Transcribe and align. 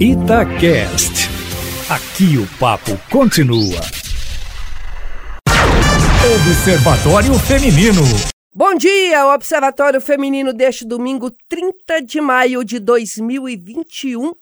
Itacast. 0.00 1.28
Aqui 1.90 2.38
o 2.38 2.46
papo 2.60 2.96
continua. 3.10 3.80
Observatório 6.36 7.34
Feminino. 7.40 8.02
Bom 8.54 8.76
dia, 8.76 9.26
o 9.26 9.34
Observatório 9.34 10.00
Feminino 10.00 10.52
deste 10.52 10.84
domingo, 10.84 11.32
30 11.48 12.00
de 12.02 12.20
maio 12.20 12.62
de 12.62 12.78
2021. 12.78 14.34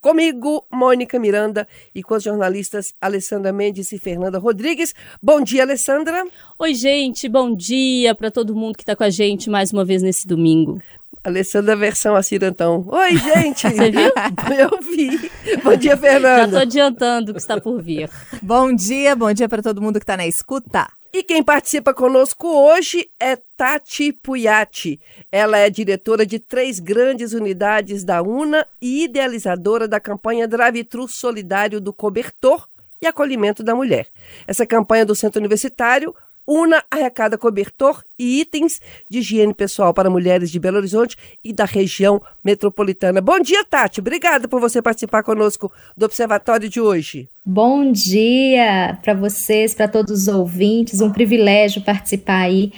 Comigo, 0.00 0.66
Mônica 0.68 1.16
Miranda, 1.16 1.68
e 1.94 2.02
com 2.02 2.14
as 2.14 2.24
jornalistas 2.24 2.92
Alessandra 3.00 3.52
Mendes 3.52 3.92
e 3.92 3.98
Fernanda 3.98 4.40
Rodrigues. 4.40 4.96
Bom 5.22 5.40
dia, 5.40 5.62
Alessandra. 5.62 6.24
Oi, 6.58 6.74
gente, 6.74 7.28
bom 7.28 7.54
dia 7.54 8.16
para 8.16 8.32
todo 8.32 8.54
mundo 8.54 8.76
que 8.76 8.82
está 8.82 8.96
com 8.96 9.04
a 9.04 9.10
gente 9.10 9.48
mais 9.48 9.72
uma 9.72 9.84
vez 9.84 10.02
nesse 10.02 10.26
domingo. 10.26 10.82
Alessandra 11.28 11.76
versão 11.76 12.16
Acirantão. 12.16 12.84
Oi, 12.88 13.16
gente! 13.16 13.68
Você 13.68 13.90
viu? 13.90 14.10
Eu 14.58 14.80
vi. 14.82 15.30
Bom 15.62 15.76
dia, 15.76 15.96
Fernanda. 15.96 16.38
Já 16.38 16.44
estou 16.44 16.60
adiantando 16.60 17.30
o 17.30 17.34
que 17.34 17.40
está 17.40 17.60
por 17.60 17.80
vir. 17.82 18.10
bom 18.42 18.74
dia, 18.74 19.14
bom 19.14 19.32
dia 19.32 19.48
para 19.48 19.62
todo 19.62 19.80
mundo 19.80 19.98
que 19.98 20.04
está 20.04 20.16
na 20.16 20.26
escuta. 20.26 20.88
E 21.12 21.22
quem 21.22 21.42
participa 21.42 21.94
conosco 21.94 22.46
hoje 22.48 23.10
é 23.18 23.36
Tati 23.56 24.12
Puyati. 24.12 25.00
Ela 25.32 25.58
é 25.58 25.70
diretora 25.70 26.26
de 26.26 26.38
três 26.38 26.78
grandes 26.78 27.32
unidades 27.32 28.04
da 28.04 28.22
UNA 28.22 28.66
e 28.80 29.04
idealizadora 29.04 29.88
da 29.88 29.98
campanha 29.98 30.46
Drive-Thru 30.46 31.08
Solidário 31.08 31.80
do 31.80 31.92
Cobertor 31.92 32.68
e 33.00 33.06
Acolhimento 33.06 33.62
da 33.62 33.74
Mulher. 33.74 34.08
Essa 34.46 34.66
campanha 34.66 35.06
do 35.06 35.14
Centro 35.14 35.40
Universitário 35.40 36.14
Una 36.50 36.82
arrecada 36.90 37.36
cobertor 37.36 38.02
e 38.18 38.40
itens 38.40 38.80
de 39.06 39.18
higiene 39.18 39.52
pessoal 39.52 39.92
para 39.92 40.08
mulheres 40.08 40.50
de 40.50 40.58
Belo 40.58 40.78
Horizonte 40.78 41.14
e 41.44 41.52
da 41.52 41.66
região 41.66 42.22
metropolitana. 42.42 43.20
Bom 43.20 43.38
dia, 43.38 43.62
Tati. 43.66 44.00
Obrigada 44.00 44.48
por 44.48 44.58
você 44.58 44.80
participar 44.80 45.22
conosco 45.22 45.70
do 45.94 46.06
Observatório 46.06 46.66
de 46.66 46.80
hoje. 46.80 47.28
Bom 47.44 47.92
dia 47.92 48.98
para 49.02 49.12
vocês, 49.12 49.74
para 49.74 49.88
todos 49.88 50.22
os 50.22 50.28
ouvintes. 50.28 51.02
Um 51.02 51.12
privilégio 51.12 51.82
participar 51.82 52.44
aí 52.44 52.72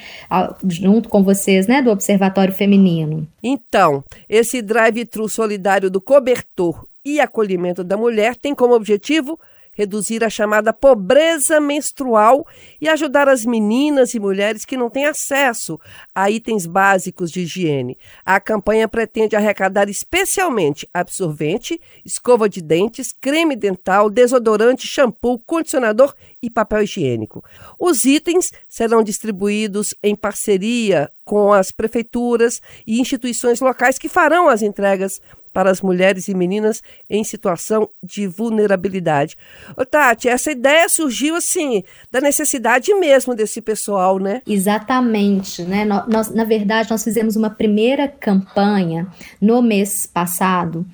junto 0.67 1.09
com 1.09 1.23
vocês, 1.23 1.69
né, 1.69 1.81
do 1.81 1.93
Observatório 1.93 2.53
Feminino. 2.53 3.25
Então, 3.41 4.03
esse 4.29 4.61
drive-thru 4.63 5.29
solidário 5.29 5.89
do 5.89 6.01
cobertor 6.01 6.85
e 7.05 7.21
acolhimento 7.21 7.85
da 7.85 7.97
mulher 7.97 8.35
tem 8.35 8.53
como 8.53 8.75
objetivo 8.75 9.39
reduzir 9.73 10.23
a 10.25 10.31
chamada 10.31 10.73
pobreza 10.73 11.61
menstrual 11.61 12.47
e 12.81 12.89
ajudar 12.89 13.29
as 13.29 13.45
meninas 13.45 14.15
e 14.15 14.21
mulheres 14.21 14.65
que 14.65 14.77
não 14.77 14.91
têm 14.91 15.07
acesso 15.07 15.79
a 16.15 16.31
itens 16.31 16.67
básicos 16.67 17.31
de 17.31 17.41
higiene. 17.41 17.99
A 18.25 18.41
campanha 18.41 18.89
pretende 18.89 19.37
arrecadar 19.37 19.89
especialmente 19.89 20.89
absorvente, 20.93 21.81
escova 22.05 22.49
de 22.49 22.61
dentes, 22.61 23.15
creme 23.21 23.57
dental, 23.57 24.11
desodorante, 24.11 24.87
shampoo, 24.87 25.39
condicionador 25.39 26.15
e 26.43 26.51
papel 26.51 26.83
higiênico. 26.83 27.45
Os 27.79 28.05
itens 28.05 28.53
serão 28.69 29.03
distribuídos 29.03 29.95
em 30.03 30.15
parceria 30.15 31.11
com 31.25 31.53
as 31.53 31.71
prefeituras 31.71 32.61
e 32.87 33.01
instituições 33.01 33.61
locais 33.61 33.99
que 33.99 34.09
farão 34.09 34.49
as 34.49 34.63
entregas 34.63 35.21
para 35.53 35.71
as 35.71 35.81
mulheres 35.81 36.29
e 36.29 36.35
meninas 36.35 36.83
em 37.09 37.25
situação 37.25 37.89
de 38.03 38.27
vulnerabilidade. 38.27 39.37
Ô, 39.77 39.85
Tati, 39.85 40.29
essa 40.29 40.53
ideia 40.53 40.89
surgiu 40.89 41.37
assim, 41.37 41.83
da 42.11 42.21
necessidade 42.21 42.93
mesmo 42.95 43.35
desse 43.35 43.61
pessoal, 43.61 44.19
né? 44.19 44.43
Exatamente, 44.47 45.63
né? 45.63 45.85
Nós, 45.85 46.31
na 46.31 46.45
verdade, 46.45 46.91
nós 46.91 47.05
fizemos 47.05 47.37
uma 47.37 47.51
primeira 47.51 48.09
campanha 48.09 49.07
no 49.41 49.63
mês 49.63 50.07
passado 50.07 50.87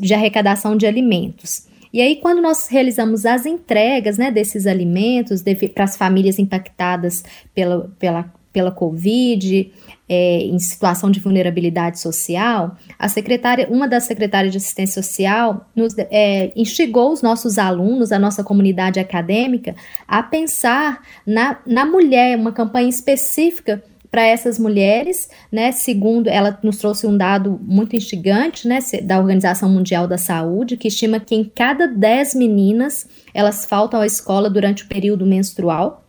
de 0.00 0.14
arrecadação 0.14 0.76
de 0.76 0.86
alimentos. 0.86 1.66
E 1.94 2.00
aí, 2.00 2.16
quando 2.16 2.42
nós 2.42 2.66
realizamos 2.66 3.24
as 3.24 3.46
entregas 3.46 4.18
né, 4.18 4.28
desses 4.28 4.66
alimentos 4.66 5.44
para 5.72 5.84
as 5.84 5.96
famílias 5.96 6.40
impactadas 6.40 7.22
pela, 7.54 7.88
pela, 8.00 8.32
pela 8.54 8.70
Covid, 8.70 9.72
é, 10.08 10.38
em 10.38 10.58
situação 10.60 11.10
de 11.10 11.18
vulnerabilidade 11.18 11.98
social, 11.98 12.76
a 12.96 13.08
secretária, 13.08 13.68
uma 13.68 13.88
das 13.88 14.04
secretárias 14.04 14.52
de 14.52 14.58
assistência 14.58 15.02
social 15.02 15.68
nos, 15.74 15.94
é, 15.98 16.52
instigou 16.54 17.12
os 17.12 17.20
nossos 17.20 17.58
alunos, 17.58 18.12
a 18.12 18.18
nossa 18.18 18.44
comunidade 18.44 19.00
acadêmica, 19.00 19.74
a 20.06 20.22
pensar 20.22 21.02
na, 21.26 21.58
na 21.66 21.84
mulher, 21.84 22.38
uma 22.38 22.52
campanha 22.52 22.88
específica 22.88 23.82
para 24.08 24.24
essas 24.24 24.60
mulheres, 24.60 25.28
né? 25.50 25.72
Segundo, 25.72 26.28
ela 26.28 26.56
nos 26.62 26.78
trouxe 26.78 27.04
um 27.04 27.16
dado 27.16 27.58
muito 27.60 27.96
instigante, 27.96 28.68
né, 28.68 28.78
da 29.02 29.18
Organização 29.18 29.68
Mundial 29.68 30.06
da 30.06 30.16
Saúde, 30.16 30.76
que 30.76 30.86
estima 30.86 31.18
que 31.18 31.34
em 31.34 31.42
cada 31.42 31.88
10 31.88 32.36
meninas 32.36 33.08
elas 33.34 33.64
faltam 33.64 34.00
à 34.00 34.06
escola 34.06 34.48
durante 34.48 34.84
o 34.84 34.86
período 34.86 35.26
menstrual. 35.26 36.03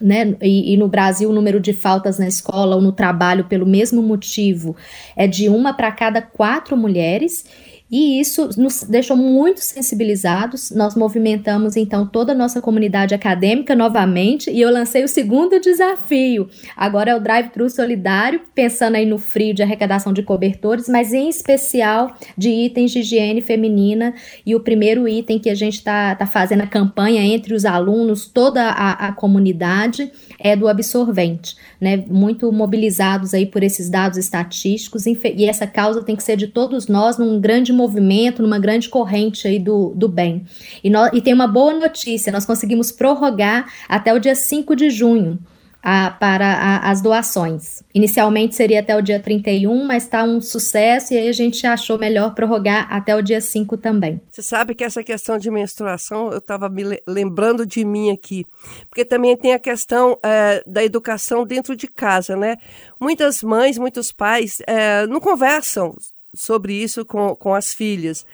Né? 0.00 0.36
E, 0.40 0.74
e, 0.74 0.76
no 0.76 0.86
Brasil 0.86 1.28
o 1.28 1.32
número 1.32 1.58
de 1.58 1.72
faltas 1.72 2.18
na 2.18 2.28
escola 2.28 2.76
ou 2.76 2.82
no 2.82 2.92
trabalho 2.92 3.46
pelo 3.46 3.66
mesmo 3.66 4.00
motivo 4.00 4.76
é 5.16 5.26
de 5.26 5.48
uma 5.48 5.74
para 5.74 5.90
cada 5.90 6.22
quatro 6.22 6.76
mulheres. 6.76 7.44
E 7.90 8.20
isso 8.20 8.50
nos 8.58 8.82
deixou 8.82 9.16
muito 9.16 9.60
sensibilizados. 9.60 10.70
Nós 10.70 10.94
movimentamos 10.94 11.74
então 11.74 12.06
toda 12.06 12.32
a 12.32 12.34
nossa 12.34 12.60
comunidade 12.60 13.14
acadêmica 13.14 13.74
novamente 13.74 14.50
e 14.50 14.60
eu 14.60 14.70
lancei 14.70 15.04
o 15.04 15.08
segundo 15.08 15.58
desafio. 15.58 16.48
Agora 16.76 17.12
é 17.12 17.16
o 17.16 17.20
drive-thru 17.20 17.70
solidário, 17.70 18.42
pensando 18.54 18.96
aí 18.96 19.06
no 19.06 19.16
frio 19.16 19.54
de 19.54 19.62
arrecadação 19.62 20.12
de 20.12 20.22
cobertores, 20.22 20.86
mas 20.88 21.14
em 21.14 21.30
especial 21.30 22.14
de 22.36 22.50
itens 22.50 22.90
de 22.90 22.98
higiene 22.98 23.40
feminina. 23.40 24.14
E 24.44 24.54
o 24.54 24.60
primeiro 24.60 25.08
item 25.08 25.38
que 25.38 25.48
a 25.48 25.54
gente 25.54 25.76
está 25.76 26.14
tá 26.14 26.26
fazendo 26.26 26.62
a 26.62 26.66
campanha 26.66 27.22
entre 27.22 27.54
os 27.54 27.64
alunos, 27.64 28.26
toda 28.26 28.64
a, 28.64 29.08
a 29.08 29.12
comunidade, 29.12 30.12
é 30.38 30.54
do 30.54 30.68
absorvente, 30.68 31.56
né? 31.80 32.04
Muito 32.06 32.50
mobilizados 32.52 33.34
aí 33.34 33.44
por 33.44 33.62
esses 33.62 33.90
dados 33.90 34.16
estatísticos 34.16 35.04
e 35.06 35.44
essa 35.44 35.66
causa 35.66 36.02
tem 36.02 36.14
que 36.14 36.22
ser 36.22 36.36
de 36.36 36.46
todos 36.46 36.86
nós 36.86 37.18
num 37.18 37.40
grande 37.40 37.72
movimento, 37.72 38.42
numa 38.42 38.58
grande 38.58 38.88
corrente 38.88 39.48
aí 39.48 39.58
do, 39.58 39.92
do 39.96 40.08
bem. 40.08 40.44
E, 40.82 40.88
nós, 40.88 41.10
e 41.12 41.20
tem 41.20 41.34
uma 41.34 41.48
boa 41.48 41.74
notícia: 41.74 42.32
nós 42.32 42.46
conseguimos 42.46 42.92
prorrogar 42.92 43.72
até 43.88 44.14
o 44.14 44.18
dia 44.18 44.34
5 44.34 44.76
de 44.76 44.90
junho 44.90 45.38
a, 45.82 46.10
para 46.10 46.46
a, 46.46 46.90
as 46.90 47.00
doações. 47.00 47.82
Inicialmente 47.94 48.54
seria 48.54 48.80
até 48.80 48.96
o 48.96 49.02
dia 49.02 49.20
31, 49.20 49.84
mas 49.84 50.04
está 50.04 50.24
um 50.24 50.40
sucesso 50.40 51.14
e 51.14 51.18
aí 51.18 51.28
a 51.28 51.32
gente 51.32 51.66
achou 51.66 51.98
melhor 51.98 52.34
prorrogar 52.34 52.86
até 52.90 53.14
o 53.14 53.22
dia 53.22 53.40
5 53.40 53.76
também. 53.76 54.20
Você 54.30 54.42
sabe 54.42 54.74
que 54.74 54.84
essa 54.84 55.02
questão 55.02 55.38
de 55.38 55.50
menstruação, 55.50 56.30
eu 56.30 56.38
estava 56.38 56.68
me 56.68 57.00
lembrando 57.06 57.64
de 57.64 57.84
mim 57.84 58.10
aqui, 58.10 58.44
porque 58.90 59.04
também 59.04 59.36
tem 59.36 59.52
a 59.54 59.58
questão 59.58 60.18
é, 60.24 60.62
da 60.66 60.84
educação 60.84 61.46
dentro 61.46 61.76
de 61.76 61.86
casa, 61.86 62.36
né? 62.36 62.56
Muitas 63.00 63.42
mães, 63.42 63.78
muitos 63.78 64.12
pais 64.12 64.58
é, 64.66 65.06
não 65.06 65.20
conversam 65.20 65.94
sobre 66.34 66.74
isso 66.74 67.04
com, 67.04 67.34
com 67.34 67.54
as 67.54 67.72
filhas. 67.72 68.26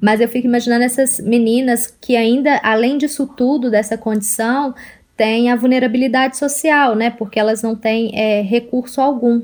Mas 0.00 0.20
eu 0.20 0.28
fico 0.28 0.46
imaginando 0.46 0.84
essas 0.84 1.18
meninas 1.20 1.92
que 2.00 2.16
ainda, 2.16 2.60
além 2.62 2.98
disso 2.98 3.26
tudo, 3.26 3.70
dessa 3.70 3.98
condição, 3.98 4.74
tem 5.16 5.50
a 5.50 5.56
vulnerabilidade 5.56 6.36
social, 6.36 6.94
né? 6.94 7.10
Porque 7.10 7.38
elas 7.38 7.62
não 7.62 7.74
têm 7.74 8.10
é, 8.14 8.42
recurso 8.42 9.00
algum. 9.00 9.42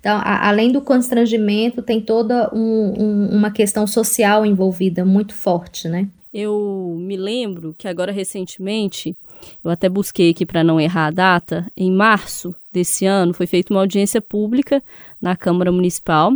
Então, 0.00 0.16
a, 0.22 0.48
além 0.48 0.70
do 0.72 0.80
constrangimento, 0.80 1.82
tem 1.82 2.00
toda 2.00 2.50
um, 2.54 2.94
um, 2.98 3.28
uma 3.36 3.50
questão 3.50 3.86
social 3.86 4.46
envolvida 4.46 5.04
muito 5.04 5.34
forte, 5.34 5.88
né? 5.88 6.08
Eu 6.32 6.96
me 6.98 7.16
lembro 7.16 7.74
que 7.76 7.88
agora 7.88 8.12
recentemente, 8.12 9.16
eu 9.64 9.70
até 9.70 9.88
busquei 9.88 10.30
aqui 10.30 10.44
para 10.44 10.62
não 10.62 10.78
errar 10.78 11.06
a 11.06 11.10
data, 11.10 11.66
em 11.76 11.90
março 11.90 12.54
desse 12.70 13.06
ano 13.06 13.32
foi 13.32 13.46
feita 13.46 13.72
uma 13.72 13.80
audiência 13.80 14.20
pública 14.20 14.82
na 15.20 15.34
Câmara 15.34 15.72
Municipal, 15.72 16.32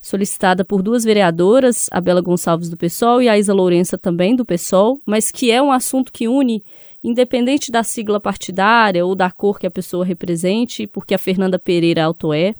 solicitada 0.00 0.64
por 0.64 0.82
duas 0.82 1.04
vereadoras, 1.04 1.88
a 1.92 2.00
Bela 2.00 2.22
Gonçalves 2.22 2.70
do 2.70 2.76
PSOL 2.76 3.20
e 3.20 3.28
a 3.28 3.38
Isa 3.38 3.52
Lourença 3.52 3.98
também 3.98 4.34
do 4.34 4.44
PSOL, 4.46 5.00
mas 5.04 5.30
que 5.30 5.50
é 5.50 5.62
um 5.62 5.70
assunto 5.70 6.10
que 6.10 6.26
une 6.26 6.64
independente 7.04 7.70
da 7.70 7.82
sigla 7.82 8.18
partidária 8.18 9.04
ou 9.04 9.14
da 9.14 9.30
cor 9.30 9.60
que 9.60 9.66
a 9.66 9.70
pessoa 9.70 10.06
represente, 10.06 10.86
porque 10.86 11.14
a 11.14 11.18
Fernanda 11.18 11.58
Pereira 11.58 12.02
Alto 12.02 12.32
é, 12.32 12.54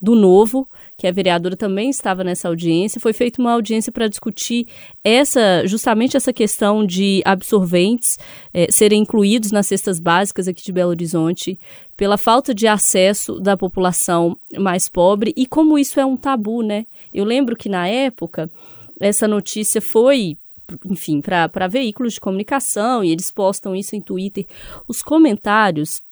do 0.00 0.14
Novo, 0.14 0.68
que 0.96 1.06
a 1.06 1.12
vereadora 1.12 1.56
também 1.56 1.90
estava 1.90 2.24
nessa 2.24 2.48
audiência, 2.48 3.00
foi 3.00 3.12
feita 3.12 3.40
uma 3.40 3.52
audiência 3.52 3.92
para 3.92 4.08
discutir 4.08 4.66
essa, 5.04 5.66
justamente 5.66 6.16
essa 6.16 6.32
questão 6.32 6.84
de 6.84 7.20
absorventes 7.24 8.18
é, 8.52 8.70
serem 8.70 9.02
incluídos 9.02 9.52
nas 9.52 9.66
cestas 9.66 10.00
básicas 10.00 10.48
aqui 10.48 10.62
de 10.62 10.72
Belo 10.72 10.90
Horizonte, 10.90 11.58
pela 11.96 12.16
falta 12.16 12.54
de 12.54 12.66
acesso 12.66 13.38
da 13.40 13.56
população 13.56 14.36
mais 14.58 14.88
pobre 14.88 15.34
e 15.36 15.46
como 15.46 15.78
isso 15.78 16.00
é 16.00 16.04
um 16.04 16.16
tabu, 16.16 16.62
né? 16.62 16.86
Eu 17.12 17.24
lembro 17.24 17.54
que 17.54 17.68
na 17.68 17.86
época 17.86 18.50
essa 18.98 19.28
notícia 19.28 19.82
foi 19.82 20.38
enfim, 20.86 21.20
para 21.20 21.68
veículos 21.68 22.14
de 22.14 22.20
comunicação, 22.20 23.02
e 23.04 23.10
eles 23.10 23.30
postam 23.30 23.74
isso 23.74 23.96
em 23.96 24.00
Twitter. 24.00 24.46
Os 24.88 25.02
comentários 25.02 26.02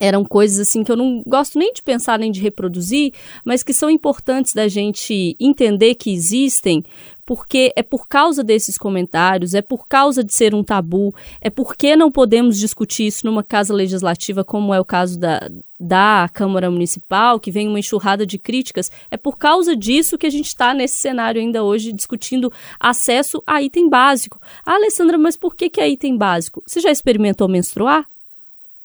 eram 0.00 0.24
coisas 0.24 0.58
assim 0.58 0.82
que 0.82 0.90
eu 0.90 0.96
não 0.96 1.22
gosto 1.26 1.58
nem 1.58 1.72
de 1.74 1.82
pensar 1.82 2.18
nem 2.18 2.32
de 2.32 2.40
reproduzir, 2.40 3.12
mas 3.44 3.62
que 3.62 3.74
são 3.74 3.90
importantes 3.90 4.54
da 4.54 4.66
gente 4.66 5.36
entender 5.38 5.94
que 5.94 6.10
existem, 6.10 6.82
porque 7.26 7.70
é 7.76 7.82
por 7.82 8.08
causa 8.08 8.42
desses 8.42 8.78
comentários, 8.78 9.54
é 9.54 9.60
por 9.60 9.86
causa 9.86 10.24
de 10.24 10.32
ser 10.32 10.54
um 10.54 10.64
tabu, 10.64 11.14
é 11.40 11.50
porque 11.50 11.94
não 11.96 12.10
podemos 12.10 12.58
discutir 12.58 13.06
isso 13.06 13.26
numa 13.26 13.44
casa 13.44 13.74
legislativa, 13.74 14.42
como 14.42 14.72
é 14.72 14.80
o 14.80 14.84
caso 14.84 15.18
da, 15.18 15.48
da 15.80 16.28
Câmara 16.32 16.70
Municipal, 16.70 17.40
que 17.40 17.50
vem 17.50 17.66
uma 17.66 17.78
enxurrada 17.78 18.26
de 18.26 18.38
críticas, 18.38 18.90
é 19.10 19.16
por 19.16 19.38
causa 19.38 19.74
disso 19.74 20.18
que 20.18 20.26
a 20.26 20.30
gente 20.30 20.48
está 20.48 20.74
nesse 20.74 20.98
cenário 20.98 21.40
ainda 21.40 21.64
hoje 21.64 21.92
discutindo 21.92 22.52
acesso 22.78 23.42
a 23.46 23.62
item 23.62 23.88
básico. 23.88 24.38
Ah, 24.64 24.74
Alessandra, 24.74 25.16
mas 25.16 25.36
por 25.36 25.56
que, 25.56 25.70
que 25.70 25.80
é 25.80 25.88
item 25.88 26.18
básico? 26.18 26.62
Você 26.66 26.80
já 26.80 26.90
experimentou 26.90 27.48
menstruar? 27.48 28.06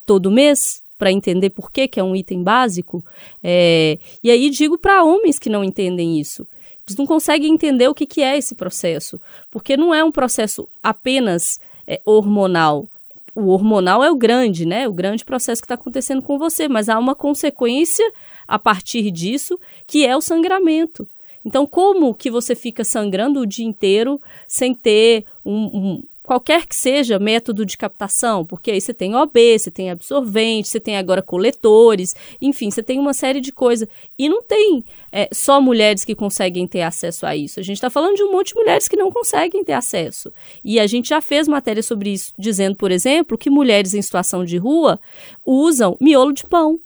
Todo 0.05 0.31
mês? 0.31 0.83
para 0.97 1.11
entender 1.11 1.49
por 1.49 1.71
que, 1.71 1.87
que 1.89 1.99
é 1.99 2.03
um 2.03 2.15
item 2.15 2.41
básico. 2.41 3.03
É, 3.43 3.99
e 4.23 4.31
aí 4.31 4.49
digo 4.49 4.77
para 4.77 5.03
homens 5.03 5.37
que 5.37 5.49
não 5.49 5.61
entendem 5.61 6.19
isso. 6.19 6.47
Eles 6.87 6.97
não 6.97 7.05
conseguem 7.05 7.53
entender 7.53 7.87
o 7.87 7.93
que, 7.93 8.05
que 8.05 8.21
é 8.21 8.37
esse 8.37 8.55
processo. 8.55 9.19
Porque 9.49 9.75
não 9.75 9.93
é 9.93 10.03
um 10.03 10.11
processo 10.11 10.69
apenas 10.81 11.59
é, 11.85 12.01
hormonal. 12.05 12.87
O 13.35 13.47
hormonal 13.49 14.03
é 14.03 14.09
o 14.09 14.15
grande, 14.15 14.65
né? 14.65 14.87
O 14.87 14.93
grande 14.93 15.25
processo 15.25 15.61
que 15.61 15.65
está 15.65 15.75
acontecendo 15.75 16.21
com 16.21 16.39
você, 16.39 16.67
mas 16.69 16.87
há 16.87 16.97
uma 16.97 17.13
consequência 17.13 18.09
a 18.47 18.57
partir 18.57 19.11
disso, 19.11 19.59
que 19.85 20.05
é 20.05 20.15
o 20.15 20.21
sangramento. 20.21 21.07
Então, 21.43 21.67
como 21.67 22.15
que 22.15 22.31
você 22.31 22.55
fica 22.55 22.83
sangrando 22.83 23.41
o 23.41 23.45
dia 23.45 23.65
inteiro 23.65 24.19
sem 24.47 24.73
ter 24.73 25.25
um, 25.45 25.53
um 25.53 26.03
qualquer 26.25 26.65
que 26.65 26.75
seja 26.75 27.17
método 27.17 27.65
de 27.65 27.77
captação, 27.77 28.45
porque 28.45 28.71
aí 28.71 28.81
você 28.81 28.93
tem 28.93 29.15
OB, 29.15 29.59
você 29.59 29.71
tem 29.71 29.89
absorvente, 29.89 30.67
você 30.67 30.79
tem 30.79 30.97
agora 30.97 31.21
coletores, 31.21 32.15
enfim, 32.41 32.69
você 32.69 32.83
tem 32.83 32.99
uma 32.99 33.13
série 33.13 33.39
de 33.39 33.51
coisas. 33.51 33.87
E 34.17 34.27
não 34.27 34.41
tem 34.43 34.83
é, 35.11 35.29
só 35.31 35.61
mulheres 35.61 36.03
que 36.03 36.15
conseguem 36.15 36.67
ter 36.67 36.81
acesso 36.81 37.25
a 37.25 37.35
isso. 37.35 37.59
A 37.59 37.63
gente 37.63 37.77
está 37.77 37.89
falando 37.89 38.15
de 38.15 38.23
um 38.23 38.31
monte 38.31 38.49
de 38.49 38.55
mulheres 38.55 38.87
que 38.87 38.97
não 38.97 39.11
conseguem 39.11 39.63
ter 39.63 39.73
acesso. 39.73 40.31
E 40.63 40.79
a 40.79 40.87
gente 40.87 41.09
já 41.09 41.21
fez 41.21 41.47
matéria 41.47 41.83
sobre 41.83 42.11
isso, 42.11 42.33
dizendo, 42.37 42.75
por 42.75 42.91
exemplo, 42.91 43.37
que 43.37 43.49
mulheres 43.49 43.93
em 43.93 44.01
situação 44.01 44.43
de 44.43 44.57
rua 44.57 44.99
usam 45.45 45.95
miolo 46.01 46.33
de 46.33 46.43
pão, 46.43 46.79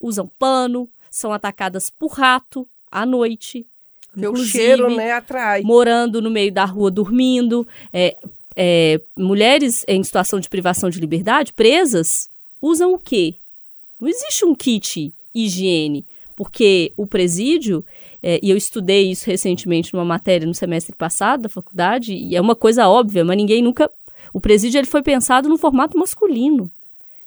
usam 0.00 0.30
pano, 0.38 0.88
são 1.10 1.32
atacadas 1.32 1.90
por 1.90 2.12
rato 2.12 2.66
à 2.90 3.04
noite. 3.04 3.66
o 4.16 4.36
cheiro, 4.36 4.94
né, 4.94 5.12
atrai. 5.12 5.62
Morando 5.62 6.20
no 6.22 6.30
meio 6.30 6.52
da 6.52 6.64
rua, 6.64 6.90
dormindo, 6.90 7.66
é, 7.92 8.16
é, 8.60 9.00
mulheres 9.16 9.84
em 9.86 10.02
situação 10.02 10.40
de 10.40 10.48
privação 10.48 10.90
de 10.90 10.98
liberdade, 10.98 11.52
presas, 11.52 12.28
usam 12.60 12.92
o 12.92 12.98
quê? 12.98 13.36
Não 14.00 14.08
existe 14.08 14.44
um 14.44 14.52
kit 14.52 15.14
higiene, 15.32 16.04
porque 16.34 16.92
o 16.96 17.06
presídio, 17.06 17.84
é, 18.20 18.40
e 18.42 18.50
eu 18.50 18.56
estudei 18.56 19.12
isso 19.12 19.26
recentemente 19.26 19.94
numa 19.94 20.04
matéria 20.04 20.44
no 20.44 20.54
semestre 20.54 20.96
passado 20.96 21.42
da 21.42 21.48
faculdade, 21.48 22.12
e 22.12 22.34
é 22.34 22.40
uma 22.40 22.56
coisa 22.56 22.88
óbvia, 22.88 23.24
mas 23.24 23.36
ninguém 23.36 23.62
nunca. 23.62 23.88
O 24.32 24.40
presídio 24.40 24.78
ele 24.78 24.88
foi 24.88 25.02
pensado 25.04 25.48
no 25.48 25.56
formato 25.56 25.96
masculino. 25.96 26.68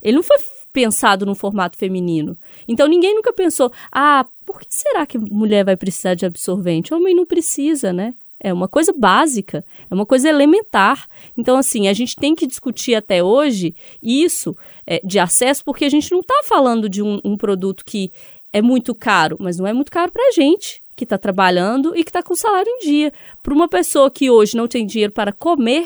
Ele 0.02 0.18
não 0.18 0.24
foi 0.24 0.38
pensado 0.74 1.26
no 1.26 1.34
formato 1.34 1.78
feminino. 1.78 2.38
Então 2.68 2.88
ninguém 2.90 3.16
nunca 3.16 3.32
pensou, 3.32 3.72
ah, 3.90 4.26
por 4.46 4.60
que 4.60 4.68
será 4.70 5.06
que 5.06 5.18
mulher 5.18 5.64
vai 5.64 5.78
precisar 5.78 6.14
de 6.14 6.26
absorvente? 6.26 6.94
Homem 6.94 7.16
não 7.16 7.26
precisa, 7.26 7.94
né? 7.94 8.14
É 8.44 8.52
uma 8.52 8.68
coisa 8.68 8.92
básica, 8.92 9.64
é 9.90 9.94
uma 9.94 10.06
coisa 10.06 10.28
elementar. 10.28 11.08
Então, 11.38 11.56
assim, 11.56 11.88
a 11.88 11.94
gente 11.94 12.16
tem 12.16 12.34
que 12.34 12.48
discutir 12.48 12.96
até 12.96 13.24
hoje 13.24 13.76
isso 14.02 14.58
é, 14.86 15.00
de 15.04 15.20
acesso, 15.20 15.64
porque 15.64 15.86
a 15.86 15.90
gente 15.90 16.12
não 16.12 16.22
está 16.22 16.42
falando 16.44 16.90
de 16.90 17.04
um, 17.04 17.22
um, 17.24 17.38
produto 17.38 17.86
que 17.86 18.12
é 18.52 18.60
muito 18.60 18.96
caro, 18.96 19.38
mas 19.40 19.58
não 19.58 19.68
é 19.68 19.74
muito 19.74 19.92
caro 19.92 20.12
para 20.12 20.28
a 20.28 20.32
gente 20.32 20.82
que 20.96 21.04
está 21.04 21.20
trabalhando 21.20 21.96
e 21.96 22.04
que 22.04 22.10
está 22.10 22.24
com 22.24 22.36
salário 22.36 22.68
em 22.68 22.80
dia. 22.80 23.14
Para 23.44 23.54
uma 23.54 23.68
pessoa 23.68 24.10
que 24.10 24.30
hoje 24.30 24.58
não 24.58 24.68
tem 24.68 24.88
dinheiro 24.88 25.14
para 25.14 25.32
comer, 25.32 25.86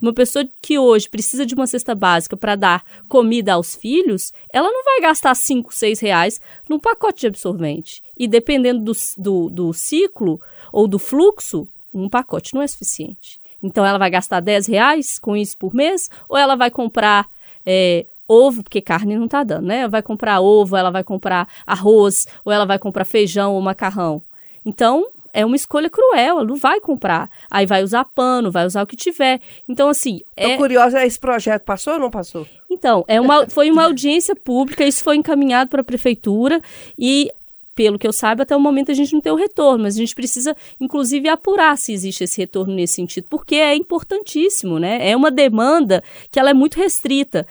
uma 0.00 0.12
pessoa 0.12 0.44
que 0.60 0.78
hoje 0.78 1.08
precisa 1.08 1.46
de 1.46 1.54
uma 1.54 1.66
cesta 1.66 1.94
básica 1.94 2.36
para 2.36 2.56
dar 2.56 2.84
comida 3.08 3.54
aos 3.54 3.74
filhos, 3.74 4.32
ela 4.52 4.70
não 4.70 4.84
vai 4.84 5.00
gastar 5.00 5.34
5, 5.34 5.72
6 5.72 6.00
reais 6.00 6.40
num 6.68 6.78
pacote 6.78 7.20
de 7.20 7.28
absorvente. 7.28 8.02
E 8.18 8.28
dependendo 8.28 8.82
do, 8.82 8.92
do, 9.16 9.50
do 9.50 9.72
ciclo 9.72 10.40
ou 10.72 10.86
do 10.86 10.98
fluxo, 10.98 11.68
um 11.94 12.08
pacote 12.08 12.54
não 12.54 12.62
é 12.62 12.66
suficiente. 12.66 13.40
Então 13.62 13.84
ela 13.84 13.98
vai 13.98 14.10
gastar 14.10 14.40
10 14.40 14.66
reais 14.66 15.18
com 15.18 15.36
isso 15.36 15.56
por 15.56 15.74
mês, 15.74 16.10
ou 16.28 16.36
ela 16.36 16.54
vai 16.54 16.70
comprar 16.70 17.26
é, 17.64 18.06
ovo, 18.28 18.62
porque 18.62 18.80
carne 18.80 19.16
não 19.16 19.24
está 19.24 19.42
dando, 19.42 19.66
né? 19.66 19.80
Ela 19.80 19.88
vai 19.88 20.02
comprar 20.02 20.40
ovo, 20.40 20.76
ela 20.76 20.90
vai 20.90 21.04
comprar 21.04 21.48
arroz, 21.66 22.26
ou 22.44 22.52
ela 22.52 22.66
vai 22.66 22.78
comprar 22.78 23.04
feijão 23.04 23.54
ou 23.54 23.60
macarrão. 23.60 24.22
Então, 24.64 25.06
é 25.32 25.44
uma 25.44 25.56
escolha 25.56 25.90
cruel, 25.90 26.38
ela 26.38 26.44
não 26.44 26.56
vai 26.56 26.80
comprar. 26.80 27.28
Aí 27.50 27.66
vai 27.66 27.82
usar 27.82 28.04
pano, 28.04 28.50
vai 28.50 28.64
usar 28.64 28.82
o 28.82 28.86
que 28.86 28.96
tiver. 28.96 29.40
Então, 29.68 29.88
assim. 29.88 30.20
Tô 30.36 30.48
é... 30.48 30.56
curiosa, 30.56 31.04
esse 31.04 31.18
projeto 31.18 31.64
passou 31.64 31.94
ou 31.94 32.00
não 32.00 32.10
passou? 32.10 32.46
Então, 32.70 33.04
é 33.08 33.20
uma, 33.20 33.48
foi 33.50 33.70
uma 33.70 33.84
audiência 33.84 34.36
pública, 34.36 34.84
isso 34.84 35.02
foi 35.02 35.16
encaminhado 35.16 35.68
para 35.68 35.80
a 35.80 35.84
prefeitura 35.84 36.60
e 36.98 37.30
pelo 37.74 37.98
que 37.98 38.06
eu 38.06 38.12
saiba, 38.12 38.42
até 38.42 38.56
o 38.56 38.60
momento 38.60 38.90
a 38.90 38.94
gente 38.94 39.12
não 39.12 39.20
tem 39.20 39.32
o 39.32 39.36
retorno, 39.36 39.84
mas 39.84 39.94
a 39.94 39.98
gente 39.98 40.14
precisa, 40.14 40.56
inclusive, 40.80 41.28
apurar 41.28 41.76
se 41.76 41.92
existe 41.92 42.24
esse 42.24 42.40
retorno 42.40 42.74
nesse 42.74 42.94
sentido, 42.94 43.26
porque 43.28 43.56
é 43.56 43.74
importantíssimo, 43.74 44.78
né? 44.78 45.08
É 45.08 45.16
uma 45.16 45.30
demanda 45.30 46.02
que 46.30 46.38
ela 46.38 46.50
é 46.50 46.54
muito 46.54 46.78
restrita. 46.78 47.46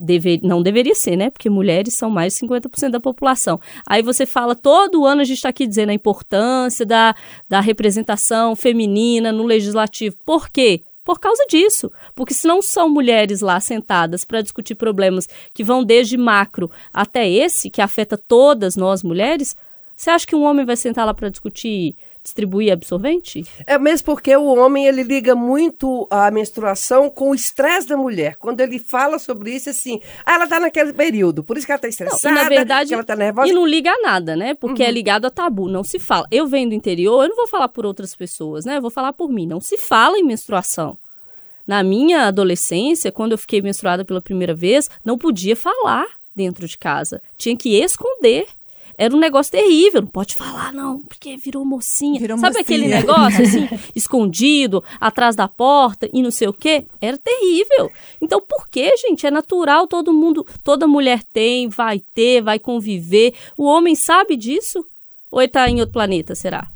Deve, 0.00 0.40
não 0.42 0.62
deveria 0.62 0.94
ser, 0.94 1.16
né? 1.16 1.30
Porque 1.30 1.50
mulheres 1.50 1.94
são 1.94 2.08
mais 2.08 2.34
de 2.34 2.40
50% 2.40 2.90
da 2.90 3.00
população. 3.00 3.60
Aí 3.86 4.02
você 4.02 4.24
fala, 4.24 4.54
todo 4.54 5.04
ano 5.04 5.20
a 5.20 5.24
gente 5.24 5.36
está 5.36 5.50
aqui 5.50 5.66
dizendo 5.66 5.90
a 5.90 5.94
importância 5.94 6.86
da, 6.86 7.14
da 7.46 7.60
representação 7.60 8.56
feminina 8.56 9.30
no 9.30 9.44
legislativo. 9.44 10.16
Por 10.24 10.48
quê? 10.48 10.82
Por 11.04 11.18
causa 11.18 11.44
disso. 11.48 11.90
Porque 12.14 12.34
se 12.34 12.46
não 12.46 12.62
são 12.62 12.88
mulheres 12.88 13.40
lá 13.40 13.58
sentadas 13.60 14.24
para 14.24 14.42
discutir 14.42 14.74
problemas 14.74 15.28
que 15.52 15.64
vão 15.64 15.84
desde 15.84 16.16
macro 16.16 16.70
até 16.92 17.28
esse, 17.28 17.70
que 17.70 17.82
afeta 17.82 18.16
todas 18.16 18.76
nós 18.76 19.02
mulheres, 19.02 19.56
você 19.96 20.10
acha 20.10 20.26
que 20.26 20.36
um 20.36 20.42
homem 20.42 20.64
vai 20.64 20.76
sentar 20.76 21.06
lá 21.06 21.14
para 21.14 21.28
discutir 21.28 21.96
distribuir 22.22 22.72
absorvente? 22.72 23.44
É 23.66 23.78
mesmo 23.78 24.06
porque 24.06 24.34
o 24.36 24.44
homem 24.44 24.86
ele 24.86 25.02
liga 25.02 25.34
muito 25.34 26.06
a 26.10 26.30
menstruação 26.30 27.10
com 27.10 27.30
o 27.30 27.34
estresse 27.34 27.88
da 27.88 27.96
mulher. 27.96 28.36
Quando 28.36 28.60
ele 28.60 28.78
fala 28.78 29.18
sobre 29.18 29.54
isso, 29.54 29.70
assim, 29.70 30.00
ah, 30.24 30.34
ela 30.34 30.44
está 30.44 30.60
naquele 30.60 30.92
período, 30.92 31.42
por 31.42 31.56
isso 31.56 31.66
que 31.66 31.72
ela 31.72 31.78
está 31.78 31.88
estressada, 31.88 32.34
não, 32.34 32.42
na 32.42 32.48
verdade, 32.48 32.92
ela 32.92 33.02
está 33.02 33.16
nervosa. 33.16 33.48
E 33.48 33.52
não 33.52 33.66
liga 33.66 33.90
a 33.90 34.02
nada, 34.02 34.36
né? 34.36 34.54
Porque 34.54 34.82
é 34.82 34.86
uhum. 34.86 34.90
é 34.90 34.94
ligado 34.94 35.26
a 35.26 35.30
tabu, 35.30 35.68
não 35.68 35.82
se 35.82 35.98
fala. 35.98 36.26
Eu 36.30 36.46
venho 36.46 36.68
do 36.68 36.74
interior, 36.74 37.24
eu 37.24 37.28
não 37.28 37.36
vou 37.36 37.48
falar 37.48 37.68
por 37.68 37.84
outras 37.84 38.14
pessoas, 38.14 38.64
né? 38.64 38.76
Eu 38.76 38.82
vou 38.82 38.90
falar 38.90 39.12
por 39.12 39.28
mim. 39.28 39.46
Não 39.46 39.60
se 39.60 39.76
fala 39.76 40.18
em 40.18 40.24
menstruação. 40.24 40.96
Na 41.66 41.82
minha 41.82 42.26
adolescência, 42.26 43.12
quando 43.12 43.32
eu 43.32 43.38
fiquei 43.38 43.62
menstruada 43.62 44.04
pela 44.04 44.20
primeira 44.20 44.54
vez, 44.54 44.90
não 45.04 45.16
podia 45.16 45.54
falar 45.54 46.06
dentro 46.34 46.66
de 46.66 46.76
casa. 46.76 47.22
Tinha 47.36 47.56
que 47.56 47.76
esconder. 47.76 48.46
Era 48.96 49.14
um 49.14 49.18
negócio 49.18 49.52
terrível, 49.52 50.02
não 50.02 50.08
pode 50.08 50.34
falar, 50.34 50.72
não, 50.72 51.00
porque 51.02 51.36
virou 51.36 51.64
mocinha. 51.64 52.20
Virou 52.20 52.38
Sabe 52.38 52.58
mocinha. 52.58 52.62
aquele 52.62 52.88
negócio 52.88 53.42
assim, 53.42 53.68
escondido, 53.94 54.82
atrás 55.00 55.34
da 55.34 55.48
porta 55.48 56.08
e 56.12 56.22
não 56.22 56.30
sei 56.30 56.48
o 56.48 56.52
quê? 56.52 56.86
Era 57.00 57.16
terrível. 57.18 57.90
Então, 58.20 58.40
por 58.40 58.68
que, 58.68 58.96
gente? 58.96 59.26
É 59.26 59.30
natural, 59.30 59.86
todo 59.86 60.12
mundo, 60.12 60.46
toda 60.62 60.86
mulher 60.86 61.22
tem, 61.22 61.68
vai 61.68 62.00
ter, 62.14 62.42
vai 62.42 62.58
conviver. 62.58 63.34
O 63.56 63.64
homem 63.64 63.94
sabe 63.94 64.36
disso? 64.36 64.84
Ou 65.30 65.40
ele 65.40 65.48
tá 65.48 65.68
em 65.68 65.80
outro 65.80 65.94
planeta, 65.94 66.34
será? 66.34 66.68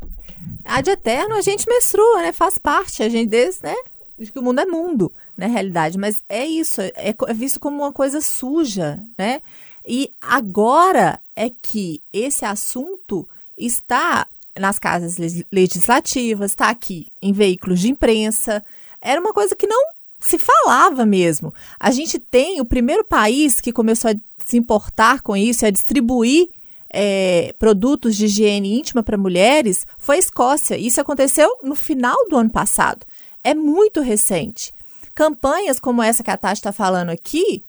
A 0.65 0.81
de 0.81 0.91
eterno 0.91 1.35
a 1.35 1.43
gente 1.43 1.69
menstrua, 1.69 2.23
né? 2.23 2.33
Faz 2.33 2.59
parte, 2.59 3.03
a 3.03 3.09
gente 3.09 3.29
desse, 3.29 3.63
né? 3.63 3.75
de 4.19 4.33
que 4.33 4.39
o 4.39 4.43
mundo 4.43 4.61
é 4.61 4.67
mundo, 4.67 5.13
na 5.37 5.47
realidade, 5.47 5.99
mas 5.99 6.23
é 6.29 6.47
isso, 6.47 6.81
é, 6.81 6.93
é 6.97 7.35
visto 7.35 7.61
como 7.61 7.83
uma 7.83 7.93
coisa 7.93 8.21
suja, 8.21 8.99
né? 9.19 9.43
E 9.87 10.13
agora 10.21 11.21
é 11.37 11.51
que 11.51 12.03
esse 12.13 12.45
assunto 12.45 13.29
está 13.57 14.27
nas 14.59 14.79
casas 14.79 15.17
legislativas, 15.53 16.53
está 16.53 16.71
aqui 16.71 17.09
em 17.21 17.33
veículos 17.33 17.81
de 17.81 17.91
imprensa. 17.91 18.65
Era 19.01 19.21
uma 19.21 19.33
coisa 19.35 19.55
que 19.55 19.67
não 19.67 19.81
se 20.19 20.39
falava 20.39 21.05
mesmo. 21.05 21.53
A 21.79 21.91
gente 21.91 22.19
tem 22.19 22.61
o 22.61 22.65
primeiro 22.65 23.05
país 23.05 23.61
que 23.61 23.73
começou 23.73 24.11
a 24.11 24.15
se 24.39 24.57
importar 24.57 25.21
com 25.21 25.37
isso, 25.37 25.67
a 25.67 25.71
distribuir 25.71 26.49
é, 26.91 27.55
produtos 27.59 28.17
de 28.17 28.25
higiene 28.25 28.79
íntima 28.79 29.03
para 29.03 29.19
mulheres, 29.19 29.87
foi 29.99 30.17
a 30.17 30.19
Escócia. 30.21 30.79
Isso 30.79 31.01
aconteceu 31.01 31.59
no 31.63 31.75
final 31.75 32.17
do 32.31 32.37
ano 32.37 32.51
passado 32.51 33.05
é 33.47 33.55
muito 33.55 34.01
recente. 34.01 34.73
Campanhas 35.15 35.79
como 35.79 36.03
essa 36.03 36.25
que 36.25 36.31
a 36.33 36.37
Tati 36.37 36.59
está 36.59 36.73
falando 36.73 37.11
aqui, 37.11 37.65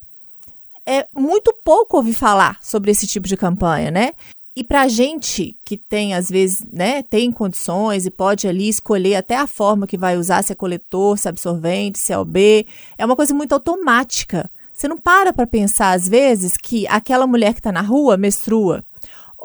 é 0.88 1.06
muito 1.14 1.54
pouco 1.64 1.98
ouvir 1.98 2.14
falar 2.14 2.58
sobre 2.62 2.90
esse 2.92 3.06
tipo 3.06 3.28
de 3.28 3.36
campanha, 3.36 3.92
né? 3.92 4.14
E 4.56 4.64
para 4.64 4.88
gente 4.88 5.56
que 5.64 5.78
tem, 5.78 6.16
às 6.16 6.30
vezes, 6.30 6.66
né, 6.74 7.04
tem 7.04 7.32
condições 7.32 8.08
e 8.08 8.10
pode 8.10 8.48
ali 8.48 8.68
escolher 8.68 9.14
até 9.14 9.36
a 9.36 9.46
forma 9.46 9.86
que 9.86 10.00
vai 10.00 10.18
usar, 10.18 10.44
se 10.44 10.52
é 10.52 10.56
coletor, 10.56 11.16
se 11.16 11.28
é 11.28 11.30
absorvente, 11.30 12.00
se 12.00 12.12
é 12.12 12.18
OB, 12.18 12.66
é 12.98 13.06
uma 13.06 13.16
coisa 13.16 13.36
muito 13.36 13.54
automática. 13.54 14.50
Você 14.74 14.88
não 14.88 14.98
para 14.98 15.32
para 15.32 15.46
pensar, 15.46 15.92
às 15.92 16.08
vezes, 16.08 16.58
que 16.58 16.88
aquela 16.88 17.28
mulher 17.28 17.54
que 17.54 17.60
está 17.60 17.72
na 17.72 17.82
rua 17.82 18.18
menstrua. 18.18 18.84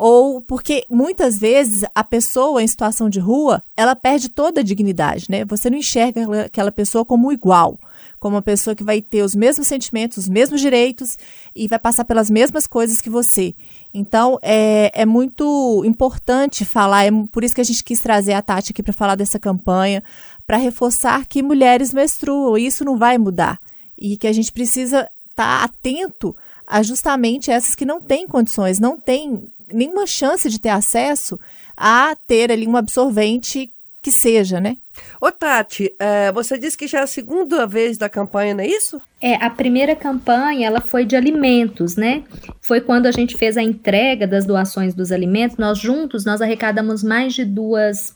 Ou 0.04 0.42
porque 0.42 0.84
muitas 0.90 1.38
vezes 1.38 1.84
a 1.94 2.02
pessoa 2.02 2.60
em 2.60 2.66
situação 2.66 3.08
de 3.08 3.20
rua, 3.20 3.62
ela 3.76 3.94
perde 3.94 4.28
toda 4.28 4.60
a 4.60 4.64
dignidade, 4.64 5.26
né? 5.30 5.44
Você 5.44 5.70
não 5.70 5.78
enxerga 5.78 6.46
aquela 6.46 6.72
pessoa 6.72 7.04
como 7.04 7.30
igual, 7.30 7.78
como 8.18 8.34
uma 8.34 8.42
pessoa 8.42 8.74
que 8.74 8.82
vai 8.82 9.00
ter 9.00 9.22
os 9.22 9.36
mesmos 9.36 9.68
sentimentos, 9.68 10.18
os 10.18 10.28
mesmos 10.28 10.60
direitos 10.60 11.16
e 11.54 11.68
vai 11.68 11.78
passar 11.78 12.04
pelas 12.04 12.28
mesmas 12.28 12.66
coisas 12.66 13.00
que 13.00 13.08
você. 13.08 13.54
Então, 13.94 14.40
é, 14.42 14.90
é 14.92 15.06
muito 15.06 15.84
importante 15.86 16.64
falar, 16.64 17.04
é 17.04 17.10
por 17.30 17.44
isso 17.44 17.54
que 17.54 17.60
a 17.60 17.64
gente 17.64 17.84
quis 17.84 18.00
trazer 18.00 18.32
a 18.32 18.42
Tati 18.42 18.72
aqui 18.72 18.82
para 18.82 18.92
falar 18.92 19.14
dessa 19.14 19.38
campanha, 19.38 20.02
para 20.44 20.56
reforçar 20.56 21.28
que 21.28 21.44
mulheres 21.44 21.94
menstruam, 21.94 22.58
e 22.58 22.66
isso 22.66 22.84
não 22.84 22.98
vai 22.98 23.18
mudar. 23.18 23.60
E 23.96 24.16
que 24.16 24.26
a 24.26 24.32
gente 24.32 24.50
precisa 24.50 25.08
estar 25.30 25.60
tá 25.60 25.62
atento 25.64 26.34
a 26.66 26.82
justamente 26.82 27.52
essas 27.52 27.76
que 27.76 27.84
não 27.84 28.00
têm 28.00 28.26
condições, 28.26 28.80
não 28.80 28.98
têm 28.98 29.48
nenhuma 29.72 30.06
chance 30.06 30.48
de 30.48 30.60
ter 30.60 30.70
acesso 30.70 31.38
a 31.76 32.16
ter 32.26 32.50
ali 32.50 32.66
um 32.66 32.76
absorvente 32.76 33.72
que 34.02 34.10
seja, 34.10 34.60
né? 34.60 34.76
Ô 35.20 35.30
Tati, 35.30 35.94
é, 35.98 36.32
você 36.32 36.58
disse 36.58 36.76
que 36.76 36.88
já 36.88 37.00
é 37.00 37.02
a 37.02 37.06
segunda 37.06 37.66
vez 37.66 37.96
da 37.96 38.08
campanha, 38.08 38.52
não 38.52 38.64
é 38.64 38.66
isso? 38.66 39.00
É, 39.20 39.34
a 39.36 39.48
primeira 39.48 39.94
campanha, 39.94 40.66
ela 40.66 40.80
foi 40.80 41.04
de 41.04 41.14
alimentos, 41.14 41.96
né? 41.96 42.24
Foi 42.60 42.80
quando 42.80 43.06
a 43.06 43.12
gente 43.12 43.36
fez 43.36 43.56
a 43.56 43.62
entrega 43.62 44.26
das 44.26 44.44
doações 44.44 44.92
dos 44.92 45.12
alimentos, 45.12 45.56
nós 45.56 45.78
juntos, 45.78 46.24
nós 46.24 46.42
arrecadamos 46.42 47.02
mais 47.04 47.32
de 47.32 47.44
duas 47.44 48.14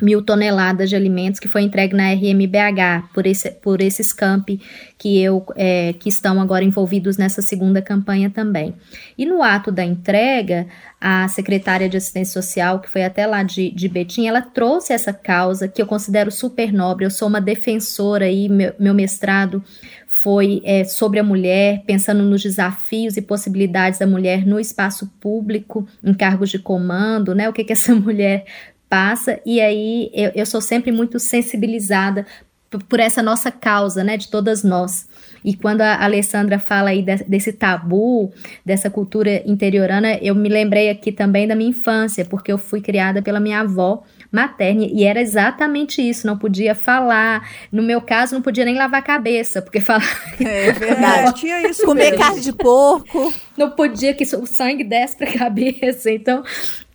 mil 0.00 0.22
toneladas 0.22 0.88
de 0.88 0.96
alimentos 0.96 1.38
que 1.38 1.48
foi 1.48 1.62
entregue 1.62 1.94
na 1.94 2.12
RMBH 2.12 3.10
por, 3.12 3.26
esse, 3.26 3.50
por 3.50 3.80
esses 3.80 4.12
campi 4.12 4.60
que, 4.96 5.20
eu, 5.20 5.44
é, 5.54 5.92
que 5.92 6.08
estão 6.08 6.40
agora 6.40 6.64
envolvidos 6.64 7.16
nessa 7.16 7.42
segunda 7.42 7.82
campanha 7.82 8.30
também. 8.30 8.74
E 9.18 9.26
no 9.26 9.42
ato 9.42 9.70
da 9.70 9.84
entrega, 9.84 10.66
a 11.00 11.26
secretária 11.28 11.88
de 11.88 11.96
assistência 11.96 12.40
social, 12.40 12.80
que 12.80 12.88
foi 12.88 13.04
até 13.04 13.26
lá 13.26 13.42
de, 13.42 13.70
de 13.70 13.88
Betim, 13.88 14.26
ela 14.26 14.40
trouxe 14.40 14.92
essa 14.92 15.12
causa 15.12 15.68
que 15.68 15.82
eu 15.82 15.86
considero 15.86 16.30
super 16.30 16.72
nobre. 16.72 17.04
Eu 17.04 17.10
sou 17.10 17.28
uma 17.28 17.40
defensora 17.40 18.30
e 18.30 18.48
meu, 18.48 18.72
meu 18.78 18.94
mestrado 18.94 19.62
foi 20.06 20.60
é, 20.64 20.84
sobre 20.84 21.18
a 21.18 21.24
mulher, 21.24 21.82
pensando 21.86 22.22
nos 22.22 22.42
desafios 22.42 23.16
e 23.16 23.22
possibilidades 23.22 23.98
da 23.98 24.06
mulher 24.06 24.46
no 24.46 24.60
espaço 24.60 25.10
público, 25.18 25.88
em 26.04 26.14
cargos 26.14 26.50
de 26.50 26.58
comando, 26.58 27.34
né? 27.34 27.48
O 27.48 27.52
que, 27.52 27.64
que 27.64 27.72
essa 27.72 27.92
mulher 27.96 28.44
passa, 28.92 29.40
e 29.46 29.58
aí 29.58 30.10
eu, 30.12 30.32
eu 30.34 30.44
sou 30.44 30.60
sempre 30.60 30.92
muito 30.92 31.18
sensibilizada 31.18 32.26
por, 32.68 33.00
essa 33.00 33.22
nossa 33.22 33.50
causa, 33.50 34.04
né, 34.04 34.18
de 34.18 34.28
todas 34.28 34.62
nós. 34.62 35.08
E 35.42 35.56
quando 35.56 35.80
a 35.80 36.04
Alessandra 36.04 36.58
fala 36.58 36.90
aí 36.90 37.00
de, 37.00 37.16
desse 37.24 37.54
tabu, 37.54 38.30
dessa 38.62 38.90
cultura 38.90 39.42
interiorana, 39.46 40.18
eu 40.20 40.34
me 40.34 40.46
lembrei 40.46 40.90
aqui 40.90 41.10
também 41.10 41.48
da 41.48 41.54
minha 41.54 41.70
infância, 41.70 42.22
porque 42.26 42.52
eu 42.52 42.58
fui 42.58 42.82
criada 42.82 43.22
pela 43.22 43.40
minha 43.40 43.60
avó 43.60 44.02
materna 44.30 44.84
e 44.84 45.04
era 45.04 45.22
exatamente 45.22 46.06
isso, 46.06 46.26
não 46.26 46.36
podia 46.36 46.74
falar. 46.74 47.48
No 47.72 47.82
meu 47.82 48.02
caso, 48.02 48.34
não 48.34 48.42
podia 48.42 48.66
nem 48.66 48.76
lavar 48.76 49.00
a 49.00 49.04
cabeça, 49.04 49.62
porque 49.62 49.80
falar. 49.80 50.04
É 50.38 50.70
verdade. 50.72 51.28
É, 51.28 51.32
tinha 51.32 51.66
isso 51.66 51.86
Comer 51.86 52.10
mesmo. 52.10 52.18
carne 52.18 52.40
de 52.40 52.52
porco. 52.52 53.32
Não 53.56 53.70
podia 53.70 54.12
que 54.12 54.24
o 54.36 54.46
sangue 54.46 54.84
desce 54.84 55.16
para 55.16 55.30
a 55.30 55.32
cabeça. 55.38 56.10
Então, 56.10 56.42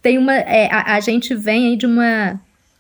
tem 0.08 0.18
uma. 0.18 0.34
É, 0.34 0.70
a, 0.72 0.96
a 0.96 1.00
gente 1.02 1.36
vem 1.36 1.68
aí 1.68 1.76
de 1.76 1.86
uma 1.86 2.40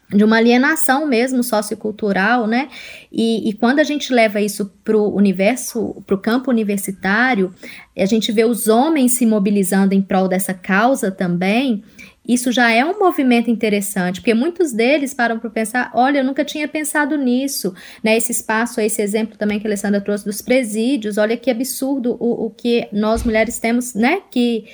de 0.10 0.24
uma 0.24 0.38
alienação 0.38 1.06
mesmo 1.06 1.44
sociocultural, 1.44 2.48
né? 2.48 2.70
E, 3.12 3.50
e 3.50 3.52
quando 3.52 3.80
a 3.80 3.84
gente 3.84 4.14
leva 4.14 4.40
isso 4.40 4.72
para 4.82 4.96
o 4.96 5.14
universo, 5.14 6.02
para 6.08 6.16
o 6.16 6.18
campo 6.18 6.50
universitário, 6.50 7.54
a 7.98 8.06
gente 8.06 8.32
vê 8.32 8.46
os 8.46 8.70
homens 8.70 9.18
se 9.18 9.26
mobilizando 9.26 9.94
em 9.94 10.02
prol 10.02 10.30
dessa 10.30 10.54
causa 10.54 11.12
também. 11.12 11.84
Isso 12.28 12.52
já 12.52 12.72
é 12.72 12.84
um 12.84 13.00
movimento 13.00 13.50
interessante, 13.50 14.20
porque 14.20 14.34
muitos 14.34 14.74
deles 14.74 15.14
param 15.14 15.40
para 15.40 15.50
pensar: 15.50 15.92
olha, 15.94 16.20
eu 16.20 16.24
nunca 16.26 16.44
tinha 16.44 16.68
pensado 16.68 17.18
nisso, 17.18 17.74
né? 18.04 18.18
Esse 18.18 18.32
espaço, 18.32 18.82
esse 18.82 19.02
exemplo 19.02 19.38
também 19.38 19.60
que 19.60 19.68
a 19.68 19.70
Alessandra 19.70 20.02
trouxe 20.02 20.26
dos 20.26 20.42
presídios, 20.42 21.18
olha 21.18 21.38
que 21.38 21.50
absurdo 21.50 22.18
o, 22.20 22.48
o 22.48 22.50
que 22.50 22.88
nós 22.92 23.24
mulheres 23.24 23.60
temos, 23.60 23.94
né? 23.94 24.22
Que 24.30 24.66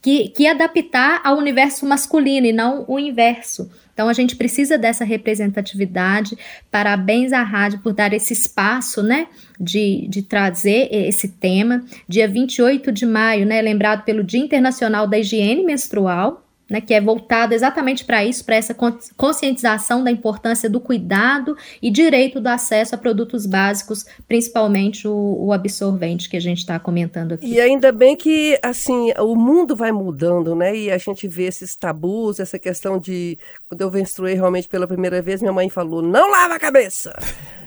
que, 0.00 0.28
que 0.28 0.46
adaptar 0.46 1.20
ao 1.24 1.36
universo 1.36 1.84
masculino 1.84 2.46
e 2.46 2.52
não 2.52 2.84
o 2.88 2.98
inverso. 2.98 3.70
Então 3.92 4.08
a 4.08 4.12
gente 4.12 4.36
precisa 4.36 4.78
dessa 4.78 5.04
representatividade. 5.04 6.36
Parabéns 6.70 7.32
à 7.32 7.42
rádio 7.42 7.80
por 7.80 7.92
dar 7.92 8.12
esse 8.12 8.32
espaço, 8.32 9.02
né, 9.02 9.26
de, 9.60 10.06
de 10.08 10.22
trazer 10.22 10.88
esse 10.90 11.28
tema. 11.28 11.84
Dia 12.08 12.26
28 12.26 12.90
de 12.90 13.04
maio, 13.04 13.44
né, 13.44 13.60
lembrado 13.60 14.04
pelo 14.04 14.24
Dia 14.24 14.40
Internacional 14.40 15.06
da 15.06 15.18
Higiene 15.18 15.62
Menstrual 15.62 16.42
né, 16.72 16.80
que 16.80 16.94
é 16.94 17.00
voltado 17.02 17.52
exatamente 17.52 18.02
para 18.02 18.24
isso, 18.24 18.46
para 18.46 18.56
essa 18.56 18.74
conscientização 19.14 20.02
da 20.02 20.10
importância 20.10 20.70
do 20.70 20.80
cuidado 20.80 21.54
e 21.82 21.90
direito 21.90 22.40
do 22.40 22.48
acesso 22.48 22.94
a 22.94 22.98
produtos 22.98 23.44
básicos, 23.44 24.06
principalmente 24.26 25.06
o, 25.06 25.36
o 25.38 25.52
absorvente 25.52 26.30
que 26.30 26.36
a 26.36 26.40
gente 26.40 26.58
está 26.58 26.78
comentando 26.78 27.32
aqui. 27.32 27.46
E 27.46 27.60
ainda 27.60 27.92
bem 27.92 28.16
que 28.16 28.58
assim 28.62 29.12
o 29.18 29.36
mundo 29.36 29.76
vai 29.76 29.92
mudando, 29.92 30.56
né? 30.56 30.74
E 30.74 30.90
a 30.90 30.96
gente 30.96 31.28
vê 31.28 31.42
esses 31.44 31.76
tabus, 31.76 32.40
essa 32.40 32.58
questão 32.58 32.98
de 32.98 33.38
quando 33.68 33.82
eu 33.82 33.90
menstruei 33.90 34.34
realmente 34.34 34.66
pela 34.66 34.86
primeira 34.86 35.20
vez, 35.20 35.42
minha 35.42 35.52
mãe 35.52 35.68
falou: 35.68 36.00
não 36.00 36.30
lava 36.30 36.54
a 36.54 36.58
cabeça. 36.58 37.12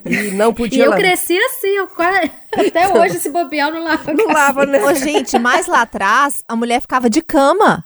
E 0.03 0.31
não 0.31 0.51
podia. 0.55 0.83
E 0.83 0.87
eu 0.87 0.93
cresci 0.93 1.37
assim, 1.37 1.77
eu 1.77 1.87
quase... 1.89 2.31
até 2.57 2.91
hoje 2.91 3.17
esse 3.17 3.29
bobear 3.29 3.71
não 3.71 3.83
lava. 3.83 4.13
Não 4.15 4.25
lava, 4.25 4.65
né? 4.65 4.83
Ô, 4.83 4.95
gente, 4.95 5.37
mais 5.37 5.67
lá 5.67 5.81
atrás, 5.81 6.43
a 6.47 6.55
mulher 6.55 6.81
ficava 6.81 7.07
de 7.07 7.21
cama. 7.21 7.85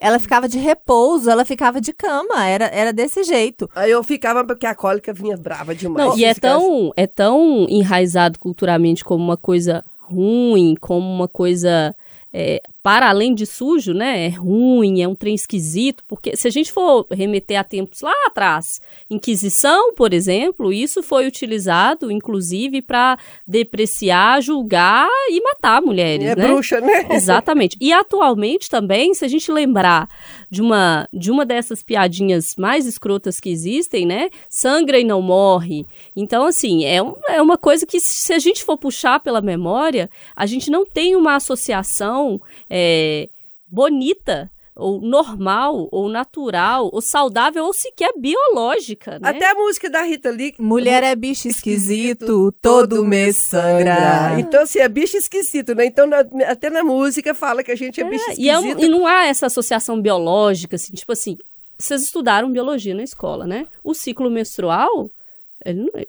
Ela 0.00 0.18
ficava 0.18 0.48
de 0.48 0.58
repouso, 0.58 1.28
ela 1.28 1.44
ficava 1.44 1.80
de 1.80 1.92
cama, 1.92 2.46
era, 2.46 2.66
era 2.66 2.92
desse 2.92 3.24
jeito. 3.24 3.68
Aí 3.74 3.90
eu 3.90 4.02
ficava 4.04 4.44
porque 4.44 4.64
a 4.64 4.74
cólica 4.74 5.12
vinha 5.12 5.36
brava 5.36 5.74
demais. 5.74 6.08
Não, 6.10 6.18
e 6.18 6.24
é 6.24 6.34
tão, 6.34 6.92
é 6.96 7.06
tão 7.06 7.66
enraizado 7.68 8.38
culturalmente 8.38 9.04
como 9.04 9.24
uma 9.24 9.36
coisa 9.36 9.84
ruim, 9.98 10.76
como 10.80 11.04
uma 11.04 11.26
coisa 11.26 11.94
é, 12.32 12.62
para 12.82 13.08
além 13.08 13.34
de 13.34 13.46
sujo, 13.46 13.92
né? 13.92 14.26
É 14.26 14.28
ruim, 14.28 15.02
é 15.02 15.08
um 15.08 15.14
trem 15.14 15.34
esquisito, 15.34 16.02
porque 16.06 16.36
se 16.36 16.46
a 16.46 16.50
gente 16.50 16.72
for 16.72 17.06
remeter 17.10 17.58
a 17.58 17.64
tempos 17.64 18.00
lá 18.00 18.14
atrás, 18.26 18.80
Inquisição, 19.10 19.94
por 19.94 20.12
exemplo, 20.12 20.70
isso 20.70 21.02
foi 21.02 21.26
utilizado, 21.26 22.10
inclusive, 22.10 22.82
para 22.82 23.18
depreciar, 23.46 24.42
julgar 24.42 25.08
e 25.30 25.40
matar 25.40 25.80
mulheres. 25.80 26.26
É 26.26 26.36
né? 26.36 26.46
bruxa, 26.46 26.78
né? 26.78 27.06
Exatamente. 27.10 27.76
E 27.80 27.90
atualmente 27.90 28.68
também, 28.68 29.14
se 29.14 29.24
a 29.24 29.28
gente 29.28 29.50
lembrar 29.50 30.08
de 30.50 30.60
uma, 30.60 31.08
de 31.10 31.30
uma 31.30 31.46
dessas 31.46 31.82
piadinhas 31.82 32.54
mais 32.56 32.86
escrotas 32.86 33.40
que 33.40 33.48
existem, 33.48 34.04
né? 34.04 34.28
Sangra 34.48 34.98
e 34.98 35.04
não 35.04 35.22
morre. 35.22 35.86
Então, 36.14 36.44
assim, 36.44 36.84
é, 36.84 37.02
um, 37.02 37.14
é 37.28 37.40
uma 37.40 37.56
coisa 37.56 37.86
que, 37.86 38.00
se 38.00 38.34
a 38.34 38.38
gente 38.38 38.62
for 38.62 38.76
puxar 38.76 39.20
pela 39.20 39.40
memória, 39.40 40.10
a 40.36 40.44
gente 40.44 40.70
não 40.70 40.84
tem 40.84 41.16
uma 41.16 41.34
associação 41.34 42.38
é, 42.70 43.28
bonita 43.66 44.50
ou 44.78 45.00
normal, 45.00 45.88
ou 45.90 46.08
natural, 46.08 46.88
ou 46.92 47.00
saudável, 47.00 47.64
ou 47.64 47.72
sequer 47.72 48.12
biológica, 48.16 49.18
né? 49.18 49.28
Até 49.28 49.50
a 49.50 49.54
música 49.54 49.90
da 49.90 50.02
Rita 50.02 50.30
Lee. 50.30 50.54
Mulher 50.56 51.02
é 51.02 51.16
bicho 51.16 51.48
esquisito, 51.48 52.52
todo 52.62 53.04
mês 53.04 53.36
sangra. 53.36 54.38
Então, 54.38 54.62
assim, 54.62 54.78
é 54.78 54.88
bicho 54.88 55.16
esquisito, 55.16 55.74
né? 55.74 55.84
Então, 55.84 56.06
na, 56.06 56.20
até 56.46 56.70
na 56.70 56.84
música 56.84 57.34
fala 57.34 57.64
que 57.64 57.72
a 57.72 57.76
gente 57.76 58.00
é, 58.00 58.04
é 58.04 58.08
bicho 58.08 58.30
esquisito. 58.30 58.44
E, 58.44 58.48
é 58.48 58.56
um, 58.56 58.78
e 58.78 58.88
não 58.88 59.04
há 59.04 59.26
essa 59.26 59.46
associação 59.46 60.00
biológica, 60.00 60.76
assim, 60.76 60.92
tipo 60.92 61.10
assim, 61.10 61.36
vocês 61.76 62.02
estudaram 62.02 62.52
biologia 62.52 62.94
na 62.94 63.02
escola, 63.02 63.48
né? 63.48 63.66
O 63.82 63.94
ciclo 63.94 64.30
menstrual 64.30 65.10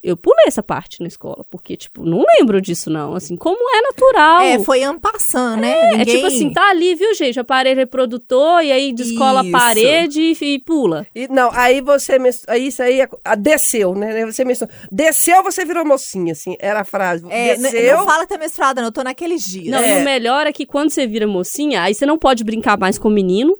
eu 0.03 0.15
pulei 0.15 0.45
essa 0.45 0.61
parte 0.61 1.01
na 1.01 1.07
escola, 1.07 1.43
porque, 1.49 1.75
tipo, 1.75 2.05
não 2.05 2.23
lembro 2.37 2.61
disso, 2.61 2.89
não. 2.89 3.15
Assim, 3.15 3.35
como 3.35 3.57
é 3.75 3.81
natural. 3.81 4.41
É, 4.41 4.59
foi 4.59 4.83
ano 4.83 4.99
passando, 4.99 5.61
né? 5.61 5.71
É, 5.71 5.97
Ninguém... 5.97 6.01
é 6.01 6.05
tipo 6.05 6.27
assim, 6.27 6.53
tá 6.53 6.69
ali, 6.69 6.93
viu, 6.93 7.13
gente? 7.15 7.39
Aparelho 7.39 7.77
reprodutor, 7.77 8.61
e 8.61 8.71
aí 8.71 8.93
descola 8.93 9.41
isso. 9.41 9.55
a 9.55 9.59
parede 9.59 10.21
e, 10.21 10.45
e 10.45 10.59
pula. 10.59 11.07
E, 11.15 11.27
não, 11.27 11.49
aí 11.53 11.81
você. 11.81 12.17
Aí 12.47 12.67
isso 12.67 12.83
aí 12.83 13.01
a, 13.25 13.35
desceu, 13.35 13.95
né? 13.95 14.25
Você 14.25 14.45
menstruou. 14.45 14.71
Desceu, 14.91 15.41
você 15.43 15.65
virou 15.65 15.83
mocinha, 15.83 16.33
assim. 16.33 16.55
Era 16.59 16.81
a 16.81 16.85
frase. 16.85 17.25
É, 17.29 17.55
desceu. 17.55 17.97
Não 17.97 18.05
fala 18.05 18.23
que 18.23 18.33
tá 18.33 18.37
menstruada, 18.37 18.81
não. 18.81 18.89
Eu 18.89 18.93
tô 18.93 19.03
naqueles 19.03 19.43
dias. 19.43 19.67
Não, 19.67 19.79
é. 19.79 19.99
o 19.99 20.05
melhor 20.05 20.45
é 20.45 20.53
que 20.53 20.65
quando 20.65 20.91
você 20.91 21.07
vira 21.07 21.25
mocinha, 21.25 21.81
aí 21.81 21.95
você 21.95 22.05
não 22.05 22.19
pode 22.19 22.43
brincar 22.43 22.77
mais 22.77 22.99
com 22.99 23.07
o 23.07 23.11
menino. 23.11 23.57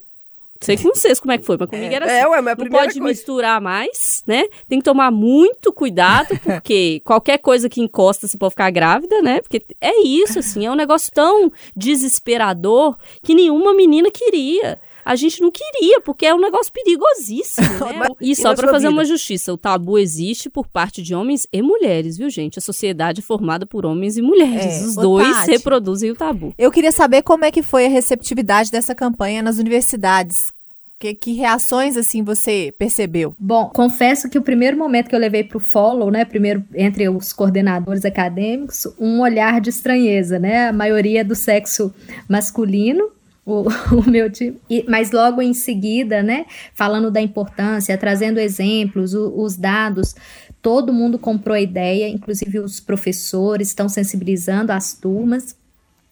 Sei 0.62 0.75
com 0.75 0.89
vocês 0.89 1.22
como 1.22 1.32
é 1.32 1.38
que 1.38 1.46
foi, 1.46 1.56
mas 1.58 1.70
comigo 1.70 1.94
é, 1.94 1.96
era 1.96 2.06
assim. 2.06 2.16
É, 2.16 2.28
ué, 2.28 2.42
mas 2.42 2.58
não 2.58 2.68
pode 2.68 2.94
coisa. 2.94 3.01
misturar 3.01 3.62
mais, 3.62 4.24
né? 4.28 4.44
Tem 4.68 4.80
que 4.80 4.84
tomar 4.84 5.10
muito 5.10 5.72
cuidado, 5.72 6.38
porque 6.44 7.01
qualquer 7.06 7.38
coisa 7.38 7.70
que 7.70 7.80
encosta 7.80 8.28
você 8.28 8.38
pode 8.38 8.51
ficar 8.51 8.70
grávida, 8.70 9.22
né? 9.22 9.39
Porque 9.42 9.66
é 9.80 10.01
isso, 10.01 10.39
assim, 10.39 10.66
é 10.66 10.72
um 10.72 10.75
negócio 10.75 11.12
tão 11.13 11.50
desesperador 11.75 12.98
que 13.24 13.34
nenhuma 13.34 13.74
menina 13.74 14.12
queria. 14.12 14.80
A 15.03 15.15
gente 15.15 15.41
não 15.41 15.51
queria, 15.51 16.01
porque 16.01 16.25
é 16.25 16.34
um 16.34 16.39
negócio 16.39 16.72
perigosíssimo, 16.72 17.68
né? 17.98 18.08
e 18.22 18.36
só 18.36 18.56
para 18.56 18.70
fazer 18.70 18.88
vida? 18.88 18.98
uma 18.98 19.06
justiça, 19.06 19.53
o 19.53 19.58
tabu 19.58 19.98
existe 19.98 20.50
por 20.50 20.68
parte 20.68 21.01
de 21.01 21.15
homens 21.15 21.48
e 21.51 21.62
mulheres, 21.62 22.18
viu, 22.18 22.29
gente? 22.29 22.60
A 22.60 22.62
sociedade 22.62 23.20
é 23.20 23.24
formada 23.24 23.65
por 23.65 23.86
homens 23.86 24.18
e 24.18 24.22
mulheres. 24.22 24.82
É. 24.82 24.86
Os 24.86 24.98
Ô, 24.98 25.01
dois 25.01 25.36
Tati, 25.38 25.51
reproduzem 25.51 26.12
o 26.12 26.15
tabu. 26.15 26.53
Eu 26.58 26.72
queria 26.72 26.91
saber 26.91 27.22
como 27.22 27.46
é 27.46 27.51
que 27.51 27.62
foi 27.62 27.86
a 27.86 27.89
receptividade 27.89 28.72
dessa 28.72 28.96
campanha 28.96 29.41
nas 29.41 29.58
universidades. 29.58 30.51
Que, 31.00 31.13
que, 31.13 31.32
reações 31.32 31.96
assim 31.96 32.22
você 32.24 32.74
percebeu? 32.77 33.34
Bom, 33.39 33.70
confesso 33.70 34.29
que 34.29 34.38
o 34.38 34.41
primeiro 34.41 34.77
momento 34.77 35.08
que 35.08 35.15
eu 35.15 35.20
levei 35.20 35.46
para 35.46 35.56
o 35.56 35.62
follow, 35.62 36.12
né, 36.12 36.25
primeiro 36.25 36.62
entre 36.75 37.08
os 37.08 37.32
coordenadores 37.32 38.03
acadêmicos, 38.03 38.86
um 39.00 39.22
olhar 39.22 39.62
de 39.62 39.70
estranheza, 39.70 40.38
né? 40.38 40.68
A 40.68 40.74
maioria 40.74 41.24
do 41.24 41.36
sexo 41.36 41.94
masculino, 42.27 43.12
o, 43.51 43.68
o 43.96 44.10
meu 44.10 44.32
time, 44.32 44.58
e, 44.70 44.86
mas 44.88 45.12
logo 45.12 45.41
em 45.41 45.53
seguida, 45.53 46.22
né, 46.24 46.46
falando 46.74 47.12
da 47.12 47.22
importância, 47.22 47.98
trazendo 47.98 48.39
exemplos, 48.39 49.13
o, 49.13 49.34
os 49.41 49.56
dados, 49.56 50.15
todo 50.62 50.94
mundo 50.94 51.18
comprou 51.18 51.56
a 51.56 51.62
ideia, 51.62 52.10
inclusive 52.10 52.60
os 52.60 52.79
professores 52.79 53.70
estão 53.70 53.88
sensibilizando 53.89 54.72
as 54.72 54.94
turmas. 54.94 55.58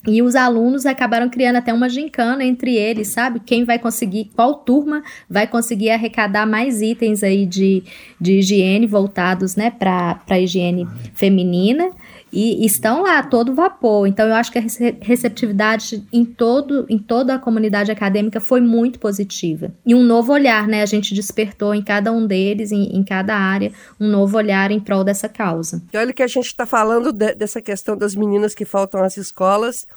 E 0.07 0.21
os 0.21 0.35
alunos 0.35 0.85
acabaram 0.85 1.27
criando 1.27 1.57
até 1.57 1.73
uma 1.73 1.89
gincana 1.89 2.41
entre 2.43 2.75
eles, 2.75 3.09
sabe? 3.09 3.41
Quem 3.41 3.65
vai 3.65 3.77
conseguir, 3.77 4.31
qual 4.33 4.53
turma 4.53 5.03
vai 5.29 5.47
conseguir 5.47 5.89
arrecadar 5.89 6.45
mais 6.45 6.81
itens 6.81 7.23
aí 7.23 7.45
de, 7.45 7.83
de 8.21 8.39
higiene 8.39 8.85
voltados, 8.85 9.57
né, 9.57 9.69
para 9.69 10.21
a 10.29 10.39
higiene 10.39 10.87
feminina 11.13 11.91
e 12.37 12.63
estão 12.67 13.01
lá 13.01 13.23
todo 13.23 13.55
vapor. 13.55 14.05
Então 14.05 14.27
eu 14.27 14.35
acho 14.35 14.51
que 14.51 14.59
a 14.59 14.63
receptividade 15.01 16.05
em 16.13 16.23
todo 16.23 16.85
em 16.87 16.99
toda 16.99 17.33
a 17.33 17.39
comunidade 17.39 17.91
acadêmica 17.91 18.39
foi 18.39 18.61
muito 18.61 18.99
positiva. 18.99 19.71
E 19.83 19.95
um 19.95 20.03
novo 20.03 20.31
olhar, 20.31 20.67
né? 20.67 20.83
A 20.83 20.85
gente 20.85 21.15
despertou 21.15 21.73
em 21.73 21.81
cada 21.81 22.11
um 22.11 22.27
deles, 22.27 22.71
em, 22.71 22.95
em 22.95 23.03
cada 23.03 23.35
área, 23.35 23.71
um 23.99 24.07
novo 24.07 24.37
olhar 24.37 24.69
em 24.69 24.79
prol 24.79 25.03
dessa 25.03 25.27
causa. 25.27 25.81
E 25.91 25.97
olha 25.97 26.13
que 26.13 26.21
a 26.21 26.27
gente 26.27 26.45
está 26.45 26.67
falando 26.67 27.11
de, 27.11 27.33
dessa 27.33 27.59
questão 27.59 27.97
das 27.97 28.15
meninas 28.15 28.53
que 28.53 28.65
faltam 28.65 29.01
às 29.01 29.17
escolas, 29.17 29.87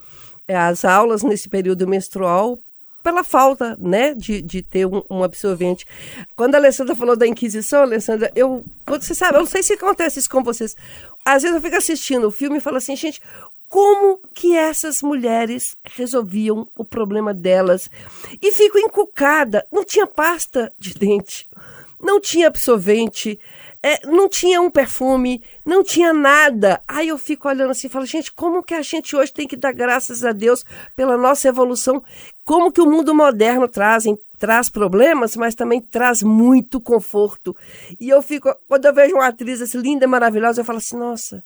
é, 0.49 0.57
às 0.57 0.83
aulas 0.83 1.23
nesse 1.23 1.47
período 1.47 1.87
menstrual 1.87 2.59
pela 3.03 3.25
falta, 3.25 3.77
né, 3.81 4.15
de, 4.15 4.43
de 4.43 4.63
ter 4.63 4.87
um, 4.87 5.03
um, 5.11 5.23
absorvente. 5.23 5.87
Quando 6.37 6.55
a 6.55 6.59
Alessandra 6.59 6.95
falou 6.95 7.17
da 7.17 7.27
Inquisição, 7.27 7.83
Alessandra, 7.83 8.31
eu, 8.35 8.65
você 8.87 9.15
sabe, 9.15 9.37
eu 9.37 9.41
não 9.41 9.47
sei 9.47 9.63
se 9.63 9.73
acontece 9.73 10.19
isso 10.19 10.31
com 10.31 10.43
vocês. 10.43 10.77
Às 11.25 11.43
vezes 11.43 11.57
eu 11.57 11.63
fico 11.63 11.77
assistindo 11.77 12.27
o 12.27 12.31
filme 12.31 12.59
e 12.59 12.61
falo 12.61 12.77
assim, 12.77 12.97
gente, 12.97 13.21
como 13.69 14.21
que 14.35 14.57
essas 14.57 15.01
mulheres 15.01 15.77
resolviam 15.85 16.67
o 16.77 16.85
problema 16.85 17.33
delas? 17.33 17.89
E 18.43 18.51
fico 18.53 18.79
encucada. 18.79 19.65
Não 19.73 19.85
tinha 19.85 20.07
pasta 20.07 20.73
de 20.77 20.93
dente, 20.95 21.49
não 22.03 22.21
tinha 22.21 22.49
absorvente, 22.49 23.39
é, 23.83 24.07
não 24.07 24.29
tinha 24.29 24.61
um 24.61 24.71
perfume, 24.71 25.43
não 25.65 25.83
tinha 25.83 26.13
nada. 26.13 26.83
Aí 26.87 27.09
eu 27.09 27.19
fico 27.19 27.49
olhando 27.49 27.71
assim 27.71 27.87
e 27.87 27.91
falo, 27.91 28.05
gente, 28.05 28.33
como 28.33 28.63
que 28.63 28.75
a 28.75 28.83
gente 28.83 29.17
hoje 29.17 29.33
tem 29.33 29.47
que 29.47 29.57
dar 29.57 29.73
graças 29.73 30.25
a 30.25 30.33
Deus 30.33 30.65
pela 30.95 31.17
nossa 31.17 31.49
evolução? 31.49 32.03
Como 32.51 32.73
que 32.73 32.81
o 32.81 32.91
mundo 32.91 33.15
moderno 33.15 33.69
traz, 33.69 34.07
traz 34.37 34.69
problemas, 34.69 35.37
mas 35.37 35.55
também 35.55 35.81
traz 35.81 36.21
muito 36.21 36.81
conforto. 36.81 37.57
E 38.01 38.09
eu 38.09 38.21
fico, 38.21 38.53
quando 38.67 38.87
eu 38.87 38.93
vejo 38.93 39.15
uma 39.15 39.29
atriz 39.29 39.63
assim, 39.63 39.79
linda 39.79 40.05
e 40.05 40.09
maravilhosa, 40.09 40.61
eu 40.61 40.65
falo 40.65 40.79
assim, 40.79 40.97
nossa, 40.97 41.45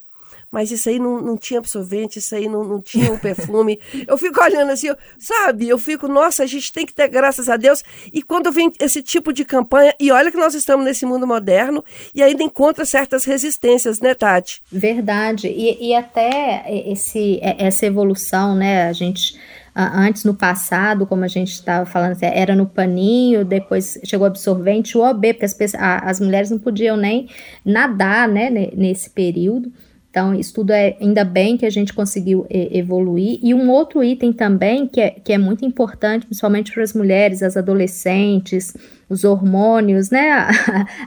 mas 0.50 0.70
isso 0.70 0.88
aí 0.88 0.98
não, 0.98 1.20
não 1.20 1.36
tinha 1.36 1.58
absorvente, 1.58 2.20
isso 2.20 2.34
aí 2.34 2.48
não, 2.48 2.64
não 2.64 2.80
tinha 2.80 3.12
um 3.12 3.18
perfume. 3.18 3.78
eu 4.08 4.16
fico 4.16 4.40
olhando 4.40 4.70
assim, 4.70 4.86
eu, 4.86 4.96
sabe? 5.18 5.68
Eu 5.68 5.78
fico, 5.78 6.08
nossa, 6.08 6.42
a 6.42 6.46
gente 6.46 6.72
tem 6.72 6.86
que 6.86 6.94
ter 6.94 7.08
graças 7.08 7.50
a 7.50 7.58
Deus. 7.58 7.84
E 8.10 8.22
quando 8.22 8.50
vem 8.50 8.72
esse 8.80 9.02
tipo 9.02 9.30
de 9.30 9.44
campanha, 9.44 9.94
e 10.00 10.10
olha 10.10 10.30
que 10.30 10.38
nós 10.38 10.54
estamos 10.54 10.86
nesse 10.86 11.04
mundo 11.04 11.26
moderno 11.26 11.84
e 12.14 12.22
ainda 12.22 12.42
encontra 12.42 12.86
certas 12.86 13.26
resistências, 13.26 14.00
né, 14.00 14.14
Tati? 14.14 14.62
Verdade. 14.72 15.48
E, 15.48 15.90
e 15.90 15.94
até 15.94 16.64
esse, 16.90 17.40
essa 17.42 17.84
evolução, 17.84 18.54
né, 18.54 18.88
a 18.88 18.92
gente 18.94 19.38
antes 19.74 20.24
no 20.24 20.34
passado, 20.34 21.06
como 21.06 21.24
a 21.24 21.28
gente 21.28 21.52
estava 21.52 21.84
falando, 21.84 22.12
assim, 22.12 22.26
era 22.26 22.54
no 22.54 22.66
paninho, 22.66 23.44
depois 23.44 23.98
chegou 24.04 24.26
absorvente, 24.26 24.96
o 24.96 25.02
OB, 25.02 25.34
porque 25.34 25.44
as, 25.44 25.74
as 25.74 26.20
mulheres 26.20 26.50
não 26.50 26.58
podiam 26.58 26.96
nem 26.96 27.28
nadar, 27.64 28.28
né, 28.28 28.50
nesse 28.50 29.10
período. 29.10 29.72
Então, 30.14 30.32
isso 30.32 30.54
tudo 30.54 30.70
é 30.70 30.96
ainda 31.00 31.24
bem 31.24 31.56
que 31.56 31.66
a 31.66 31.70
gente 31.70 31.92
conseguiu 31.92 32.46
evoluir. 32.48 33.40
E 33.42 33.52
um 33.52 33.68
outro 33.68 34.04
item 34.04 34.32
também 34.32 34.86
que 34.86 35.00
é, 35.00 35.10
que 35.10 35.32
é 35.32 35.38
muito 35.38 35.64
importante, 35.64 36.24
principalmente 36.24 36.72
para 36.72 36.84
as 36.84 36.92
mulheres, 36.92 37.42
as 37.42 37.56
adolescentes, 37.56 38.76
os 39.08 39.24
hormônios, 39.24 40.10
né? 40.10 40.30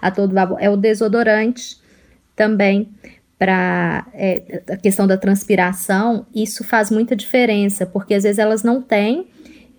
A, 0.01 0.09
a 0.09 0.11
todo 0.11 0.33
vapor, 0.33 0.57
é 0.59 0.69
o 0.69 0.75
desodorante 0.75 1.77
também. 2.35 2.89
Para 3.37 4.07
é, 4.13 4.63
a 4.69 4.77
questão 4.77 5.05
da 5.05 5.15
transpiração, 5.15 6.25
isso 6.33 6.63
faz 6.63 6.89
muita 6.89 7.15
diferença, 7.15 7.85
porque 7.85 8.15
às 8.15 8.23
vezes 8.23 8.39
elas 8.39 8.63
não 8.63 8.81
têm 8.81 9.27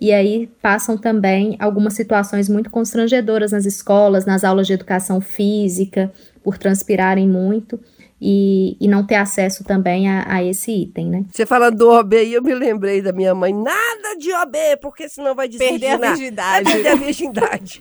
e 0.00 0.12
aí 0.12 0.48
passam 0.62 0.96
também 0.96 1.56
algumas 1.58 1.94
situações 1.94 2.48
muito 2.48 2.70
constrangedoras 2.70 3.50
nas 3.50 3.66
escolas, 3.66 4.24
nas 4.24 4.44
aulas 4.44 4.66
de 4.66 4.72
educação 4.72 5.20
física, 5.20 6.12
por 6.48 6.56
transpirarem 6.56 7.28
muito 7.28 7.78
e, 8.20 8.76
e 8.80 8.88
não 8.88 9.06
ter 9.06 9.14
acesso 9.14 9.62
também 9.62 10.08
a, 10.08 10.24
a, 10.26 10.42
esse 10.42 10.72
item, 10.72 11.06
né? 11.06 11.24
Você 11.32 11.46
falando 11.46 11.76
do 11.76 11.88
OB 11.88 12.16
aí, 12.16 12.34
eu 12.34 12.42
me 12.42 12.52
lembrei 12.52 13.00
da 13.00 13.12
minha 13.12 13.34
mãe, 13.34 13.52
nada 13.52 14.16
de 14.18 14.32
OB, 14.32 14.56
porque 14.82 15.08
senão 15.08 15.34
vai 15.34 15.48
Perder 15.48 15.92
a 15.92 15.96
virgindade. 15.96 16.64
Vai 16.64 16.72
perder 16.72 16.88
a 16.88 16.94
virgindade. 16.96 17.80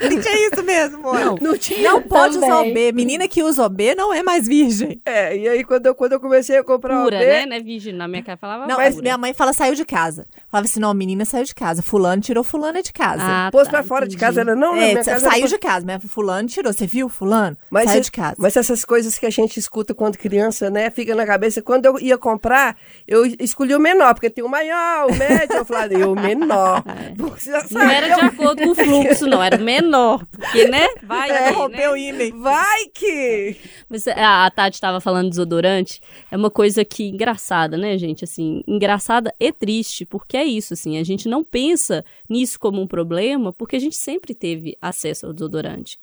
não 0.00 0.20
tinha 0.20 0.48
isso 0.48 0.62
mesmo, 0.64 1.02
Não, 1.02 1.36
não 1.40 1.56
tinha. 1.56 1.92
Não 1.92 2.02
pode 2.02 2.34
também. 2.34 2.50
usar 2.50 2.60
OB. 2.62 2.92
Menina 2.92 3.28
que 3.28 3.42
usa 3.42 3.64
OB 3.64 3.94
não 3.94 4.12
é 4.12 4.22
mais 4.22 4.48
virgem. 4.48 5.00
É, 5.04 5.36
e 5.36 5.48
aí 5.48 5.64
quando 5.64 5.86
eu, 5.86 5.94
quando 5.94 6.12
eu 6.12 6.20
comecei 6.20 6.58
a 6.58 6.64
comprar 6.64 7.02
pura, 7.02 7.16
OB... 7.16 7.24
né? 7.24 7.46
Não 7.46 7.56
é 7.56 7.60
virgem, 7.60 7.92
na 7.92 8.08
minha 8.08 8.22
casa 8.22 8.38
falava 8.38 8.66
Não, 8.66 8.76
mas 8.76 9.00
minha 9.00 9.16
mãe 9.16 9.32
fala 9.32 9.52
saiu 9.52 9.74
de 9.74 9.84
casa. 9.84 10.26
Falava 10.50 10.66
assim, 10.66 10.80
não, 10.80 10.90
a 10.90 10.94
menina 10.94 11.24
saiu 11.24 11.44
de 11.44 11.54
casa. 11.54 11.82
Fulano 11.82 12.20
tirou 12.20 12.42
fulana 12.42 12.82
de 12.82 12.92
casa. 12.92 13.22
Ah, 13.24 13.48
Pôs 13.52 13.64
tá, 13.64 13.70
pra 13.70 13.82
fora 13.84 14.04
entendi. 14.04 14.16
de 14.16 14.20
casa, 14.20 14.40
era 14.40 14.56
não? 14.56 14.74
É, 14.74 15.02
saiu 15.02 15.46
de 15.46 15.58
casa. 15.58 15.86
Mas 15.86 16.02
fulano 16.10 16.48
tirou. 16.48 16.72
Você 16.72 16.86
viu 16.86 17.08
fulano? 17.08 17.41
Mas 17.70 17.90
saiu 17.90 18.00
de 18.00 18.12
casa. 18.12 18.36
Mas 18.38 18.56
essas 18.56 18.84
coisas 18.84 19.18
que 19.18 19.26
a 19.26 19.30
gente 19.30 19.58
escuta 19.58 19.94
quando 19.94 20.16
criança, 20.16 20.70
né? 20.70 20.90
Fica 20.90 21.14
na 21.14 21.26
cabeça. 21.26 21.62
Quando 21.62 21.86
eu 21.86 21.98
ia 21.98 22.18
comprar, 22.18 22.76
eu 23.06 23.24
escolhi 23.40 23.74
o 23.74 23.80
menor, 23.80 24.14
porque 24.14 24.30
tem 24.30 24.44
o 24.44 24.48
maior, 24.48 25.10
o 25.10 25.14
médio. 25.14 25.56
Eu 25.56 25.64
falei, 25.64 26.02
o 26.04 26.14
menor. 26.14 26.84
Não 27.70 27.82
era 27.82 28.14
de 28.14 28.20
acordo 28.20 28.62
com 28.62 28.70
o 28.70 28.74
fluxo, 28.74 29.26
não. 29.26 29.42
Era 29.42 29.56
o 29.56 29.60
menor. 29.60 30.24
Porque, 30.26 30.66
né? 30.68 30.88
Vai 31.02 31.30
é, 31.30 31.48
que, 31.48 31.54
rompeu 31.54 31.94
né? 31.94 32.30
o 32.32 32.40
Vai 32.40 32.86
que... 32.92 33.56
Mas 33.88 34.06
a, 34.08 34.46
a 34.46 34.50
Tati 34.50 34.76
estava 34.76 35.00
falando 35.00 35.24
de 35.24 35.30
desodorante. 35.30 36.00
É 36.30 36.36
uma 36.36 36.50
coisa 36.50 36.84
que 36.84 37.08
engraçada, 37.08 37.76
né, 37.76 37.96
gente? 37.98 38.24
Assim, 38.24 38.62
engraçada 38.66 39.34
e 39.38 39.52
triste, 39.52 40.04
porque 40.04 40.36
é 40.36 40.44
isso, 40.44 40.74
assim. 40.74 40.98
A 40.98 41.04
gente 41.04 41.28
não 41.28 41.44
pensa 41.44 42.04
nisso 42.28 42.58
como 42.58 42.80
um 42.80 42.86
problema, 42.86 43.52
porque 43.52 43.76
a 43.76 43.80
gente 43.80 43.96
sempre 43.96 44.34
teve 44.34 44.76
acesso 44.80 45.26
ao 45.26 45.32
desodorante. 45.32 45.98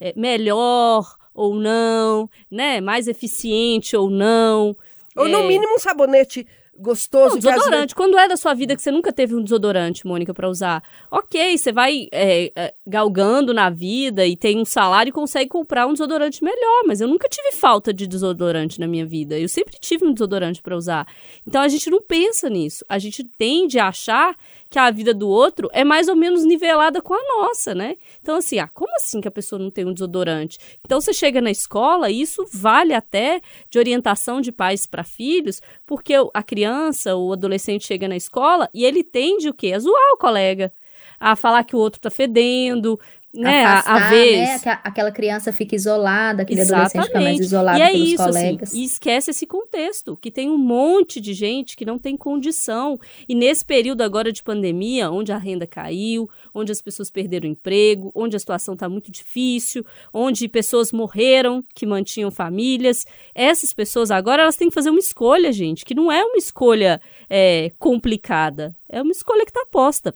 É, 0.00 0.12
melhor 0.16 1.16
ou 1.34 1.54
não, 1.54 2.28
né? 2.50 2.80
Mais 2.80 3.08
eficiente 3.08 3.96
ou 3.96 4.08
não. 4.08 4.76
Ou 5.16 5.28
no 5.28 5.38
é... 5.38 5.46
mínimo 5.46 5.74
um 5.74 5.78
sabonete 5.78 6.46
gostoso. 6.76 7.34
Não, 7.34 7.40
desodorante. 7.40 7.94
Quando 7.94 8.18
é 8.18 8.28
da 8.28 8.36
sua 8.36 8.54
vida 8.54 8.74
que 8.74 8.82
você 8.82 8.90
nunca 8.90 9.12
teve 9.12 9.34
um 9.34 9.42
desodorante, 9.42 10.06
Mônica, 10.06 10.34
para 10.34 10.48
usar? 10.48 10.82
Ok, 11.10 11.56
você 11.56 11.72
vai 11.72 12.08
é, 12.12 12.52
é, 12.54 12.74
galgando 12.86 13.54
na 13.54 13.70
vida 13.70 14.26
e 14.26 14.36
tem 14.36 14.58
um 14.58 14.64
salário 14.64 15.10
e 15.10 15.12
consegue 15.12 15.48
comprar 15.48 15.86
um 15.86 15.92
desodorante 15.92 16.42
melhor, 16.42 16.82
mas 16.86 17.00
eu 17.00 17.08
nunca 17.08 17.28
tive 17.28 17.52
falta 17.52 17.92
de 17.92 18.06
desodorante 18.06 18.80
na 18.80 18.86
minha 18.86 19.06
vida. 19.06 19.38
Eu 19.38 19.48
sempre 19.48 19.76
tive 19.78 20.04
um 20.04 20.12
desodorante 20.12 20.62
para 20.62 20.76
usar. 20.76 21.06
Então 21.46 21.60
a 21.60 21.68
gente 21.68 21.88
não 21.90 22.02
pensa 22.02 22.48
nisso. 22.48 22.84
A 22.88 22.98
gente 22.98 23.24
tende 23.24 23.78
a 23.78 23.88
achar 23.88 24.34
que 24.70 24.78
a 24.78 24.90
vida 24.90 25.14
do 25.14 25.28
outro 25.28 25.68
é 25.72 25.84
mais 25.84 26.08
ou 26.08 26.16
menos 26.16 26.44
nivelada 26.44 27.00
com 27.00 27.14
a 27.14 27.22
nossa, 27.36 27.74
né? 27.74 27.96
Então, 28.20 28.36
assim, 28.36 28.58
ah, 28.58 28.68
como 28.68 28.94
assim 28.96 29.20
que 29.20 29.28
a 29.28 29.30
pessoa 29.30 29.58
não 29.58 29.70
tem 29.70 29.84
um 29.84 29.92
desodorante? 29.92 30.58
Então, 30.84 31.00
você 31.00 31.12
chega 31.12 31.40
na 31.40 31.50
escola, 31.50 32.10
e 32.10 32.20
isso 32.20 32.44
vale 32.52 32.92
até 32.92 33.40
de 33.70 33.78
orientação 33.78 34.40
de 34.40 34.50
pais 34.50 34.86
para 34.86 35.04
filhos, 35.04 35.60
porque 35.86 36.14
a 36.32 36.42
criança, 36.42 37.14
o 37.14 37.32
adolescente 37.32 37.86
chega 37.86 38.08
na 38.08 38.16
escola 38.16 38.68
e 38.74 38.84
ele 38.84 39.04
tende 39.04 39.48
o 39.48 39.54
quê? 39.54 39.72
A 39.72 39.78
zoar 39.78 40.12
o 40.12 40.18
colega 40.18 40.72
a 41.18 41.36
falar 41.36 41.64
que 41.64 41.76
o 41.76 41.78
outro 41.78 42.00
tá 42.00 42.10
fedendo, 42.10 42.98
né, 43.34 43.64
a, 43.64 43.80
a 43.80 44.10
vez. 44.10 44.64
Né? 44.64 44.78
Aquela 44.84 45.10
criança 45.10 45.52
fica 45.52 45.74
isolada, 45.74 46.42
aquele 46.42 46.60
Exatamente. 46.60 46.90
adolescente 46.90 47.06
fica 47.06 47.20
mais 47.20 47.40
isolado 47.40 47.78
e 47.78 47.82
é 47.82 47.90
pelos 47.90 48.08
isso, 48.08 48.22
assim, 48.22 48.32
colegas. 48.32 48.68
Assim, 48.68 48.80
e 48.80 48.84
esquece 48.84 49.30
esse 49.30 49.46
contexto, 49.46 50.16
que 50.16 50.30
tem 50.30 50.48
um 50.48 50.56
monte 50.56 51.20
de 51.20 51.34
gente 51.34 51.76
que 51.76 51.84
não 51.84 51.98
tem 51.98 52.16
condição. 52.16 52.98
E 53.28 53.34
nesse 53.34 53.64
período 53.64 54.02
agora 54.02 54.30
de 54.30 54.42
pandemia, 54.42 55.10
onde 55.10 55.32
a 55.32 55.38
renda 55.38 55.66
caiu, 55.66 56.30
onde 56.54 56.70
as 56.70 56.80
pessoas 56.80 57.10
perderam 57.10 57.48
o 57.48 57.52
emprego, 57.52 58.12
onde 58.14 58.36
a 58.36 58.38
situação 58.38 58.74
está 58.74 58.88
muito 58.88 59.10
difícil, 59.10 59.84
onde 60.12 60.48
pessoas 60.48 60.92
morreram 60.92 61.64
que 61.74 61.84
mantinham 61.84 62.30
famílias, 62.30 63.04
essas 63.34 63.72
pessoas 63.72 64.10
agora 64.10 64.42
elas 64.42 64.56
têm 64.56 64.68
que 64.68 64.74
fazer 64.74 64.90
uma 64.90 65.00
escolha, 65.00 65.52
gente, 65.52 65.84
que 65.84 65.94
não 65.94 66.10
é 66.10 66.22
uma 66.22 66.36
escolha 66.36 67.00
é, 67.28 67.72
complicada, 67.78 68.76
é 68.88 69.02
uma 69.02 69.12
escolha 69.12 69.44
que 69.44 69.50
está 69.50 69.66
posta 69.70 70.14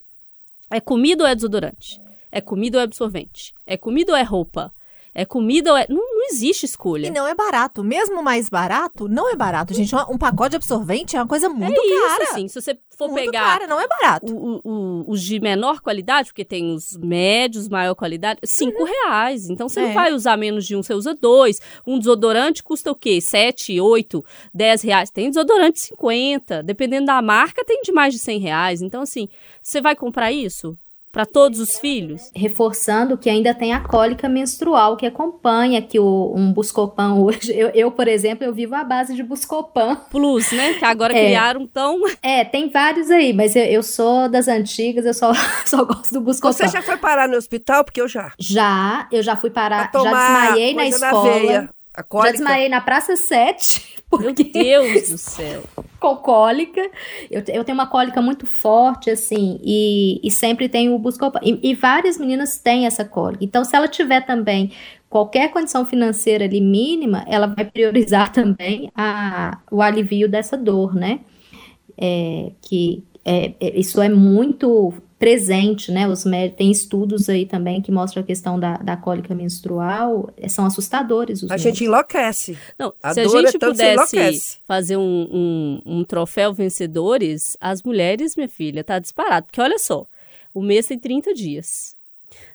É 0.70 0.80
comida 0.80 1.24
ou 1.24 1.28
é 1.28 1.34
desodorante? 1.34 2.00
É 2.30 2.40
comida 2.40 2.76
ou 2.76 2.80
é 2.82 2.84
absorvente? 2.84 3.54
É 3.66 3.76
comida 3.76 4.12
ou 4.12 4.18
é 4.18 4.22
roupa? 4.22 4.70
É 5.20 5.24
comida 5.24 5.72
ou 5.72 5.76
é. 5.76 5.84
Não, 5.88 5.96
não 5.96 6.26
existe 6.30 6.64
escolha. 6.64 7.08
E 7.08 7.10
não 7.10 7.26
é 7.26 7.34
barato. 7.34 7.82
Mesmo 7.82 8.22
mais 8.22 8.48
barato, 8.48 9.08
não 9.08 9.28
é 9.28 9.34
barato, 9.34 9.74
gente. 9.74 9.92
Um 10.08 10.16
pacote 10.16 10.50
de 10.50 10.56
absorvente 10.56 11.16
é 11.16 11.18
uma 11.20 11.26
coisa 11.26 11.48
muito 11.48 11.80
é 11.80 12.08
cara. 12.08 12.22
isso, 12.22 12.32
assim. 12.32 12.46
Se 12.48 12.60
você 12.60 12.78
for 12.96 13.08
muito 13.08 13.24
pegar 13.24 13.40
cara, 13.58 13.66
não 13.66 13.80
é 13.80 13.86
barato. 13.88 14.32
o- 14.32 14.56
o- 14.56 14.60
o- 14.64 15.10
os 15.10 15.22
de 15.22 15.40
menor 15.40 15.80
qualidade, 15.80 16.28
porque 16.28 16.44
tem 16.44 16.72
os 16.72 16.96
médios, 16.98 17.68
maior 17.68 17.94
qualidade, 17.96 18.38
cinco 18.44 18.84
reais. 18.84 19.48
Então 19.50 19.68
você 19.68 19.80
É. 19.80 19.86
não 19.86 19.92
vai 19.94 20.12
usar 20.12 20.36
menos 20.36 20.64
de 20.66 20.76
um, 20.76 20.82
você 20.82 20.94
usa 20.94 21.14
dois. 21.14 21.60
Um 21.86 21.98
desodorante 21.98 22.62
custa 22.62 22.90
o 22.92 22.94
quê? 22.94 23.20
Sete, 23.20 23.80
oito, 23.80 24.24
dez 24.54 24.82
reais. 24.82 25.10
Tem 25.10 25.28
desodorante 25.30 25.74
de 25.74 25.80
50. 25.80 26.62
Dependendo 26.62 27.06
da 27.06 27.20
marca, 27.20 27.64
tem 27.64 27.80
de 27.82 27.90
mais 27.90 28.12
de 28.14 28.20
100 28.20 28.38
reais. 28.38 28.82
Então, 28.82 29.02
assim, 29.02 29.28
você 29.62 29.80
vai 29.80 29.96
comprar 29.96 30.30
isso 30.30 30.76
para 31.18 31.26
todos 31.26 31.58
os 31.58 31.76
filhos? 31.80 32.30
reforçando 32.32 33.18
que 33.18 33.28
ainda 33.28 33.52
tem 33.52 33.72
a 33.72 33.80
cólica 33.80 34.28
menstrual 34.28 34.96
que 34.96 35.04
acompanha 35.04 35.82
que 35.82 35.98
o, 35.98 36.32
um 36.36 36.52
Buscopan 36.52 37.14
hoje. 37.14 37.52
Eu, 37.52 37.70
eu, 37.70 37.90
por 37.90 38.06
exemplo, 38.06 38.44
eu 38.44 38.54
vivo 38.54 38.76
à 38.76 38.84
base 38.84 39.16
de 39.16 39.24
Buscopan. 39.24 39.96
Plus, 40.12 40.52
né? 40.52 40.74
Que 40.74 40.84
agora 40.84 41.12
É. 41.18 41.26
criaram 41.26 41.66
tão. 41.66 41.98
É, 42.22 42.44
tem 42.44 42.70
vários 42.70 43.10
aí, 43.10 43.32
mas 43.32 43.56
eu, 43.56 43.64
eu 43.64 43.82
sou 43.82 44.28
das 44.28 44.46
antigas, 44.46 45.04
eu 45.06 45.12
só, 45.14 45.32
só 45.66 45.84
gosto 45.84 46.12
do 46.14 46.20
Buscopan. 46.20 46.52
Você 46.52 46.68
já 46.68 46.82
foi 46.82 46.96
parar 46.96 47.28
no 47.28 47.36
hospital? 47.36 47.82
Porque 47.82 48.00
eu 48.00 48.06
já. 48.06 48.32
Já, 48.38 49.08
eu 49.10 49.20
já 49.20 49.34
fui 49.34 49.50
parar, 49.50 49.90
já 49.92 50.00
desmaiei 50.00 50.72
na 50.74 50.86
escola. 50.86 51.22
veia. 51.32 51.70
A 51.96 52.24
já 52.26 52.30
desmaiei 52.30 52.68
na 52.68 52.80
Praça 52.80 53.16
7, 53.16 54.02
Meu 54.12 54.20
porque 54.32 54.44
Deus 54.44 55.10
do 55.10 55.18
céu. 55.18 55.64
Com 56.00 56.16
cólica. 56.16 56.80
Eu, 57.30 57.42
eu 57.48 57.64
tenho 57.64 57.74
uma 57.76 57.86
cólica 57.86 58.20
muito 58.22 58.46
forte, 58.46 59.10
assim, 59.10 59.58
e, 59.62 60.20
e 60.22 60.30
sempre 60.30 60.68
tenho 60.68 60.94
o 60.94 60.98
Buscopan. 60.98 61.40
E, 61.42 61.70
e 61.70 61.74
várias 61.74 62.18
meninas 62.18 62.58
têm 62.58 62.86
essa 62.86 63.04
cólica. 63.04 63.44
Então, 63.44 63.64
se 63.64 63.74
ela 63.76 63.88
tiver 63.88 64.22
também 64.24 64.72
qualquer 65.08 65.50
condição 65.50 65.84
financeira 65.84 66.44
ali 66.44 66.60
mínima, 66.60 67.24
ela 67.28 67.46
vai 67.46 67.64
priorizar 67.64 68.32
também 68.32 68.90
a, 68.94 69.58
o 69.70 69.82
alivio 69.82 70.28
dessa 70.28 70.56
dor, 70.56 70.94
né? 70.94 71.20
É, 71.96 72.52
que 72.62 73.04
é, 73.24 73.54
é- 73.60 73.78
isso 73.78 74.00
é 74.00 74.08
muito 74.08 74.94
presente, 75.18 75.90
né? 75.90 76.06
Os 76.06 76.24
médicos, 76.24 76.58
tem 76.58 76.70
estudos 76.70 77.28
aí 77.28 77.44
também 77.44 77.82
que 77.82 77.90
mostram 77.90 78.22
a 78.22 78.26
questão 78.26 78.58
da, 78.58 78.76
da 78.76 78.96
cólica 78.96 79.34
menstrual, 79.34 80.30
é, 80.36 80.48
são 80.48 80.64
assustadores 80.64 81.42
os 81.42 81.50
A 81.50 81.56
gente 81.56 81.84
enlouquece. 81.84 82.56
Não, 82.78 82.94
A 83.02 83.12
se 83.12 83.20
a 83.20 83.24
é 83.24 83.28
gente 83.28 83.52
você 83.52 83.58
pudesse 83.58 84.58
fazer 84.66 84.96
um, 84.96 85.02
um, 85.04 85.82
um 85.84 86.04
troféu 86.04 86.52
vencedores, 86.52 87.56
as 87.60 87.82
mulheres, 87.82 88.36
minha 88.36 88.48
filha, 88.48 88.84
tá 88.84 88.98
disparado. 88.98 89.46
Porque 89.46 89.60
olha 89.60 89.78
só, 89.78 90.06
o 90.54 90.62
mês 90.62 90.86
tem 90.86 90.98
30 90.98 91.34
dias. 91.34 91.96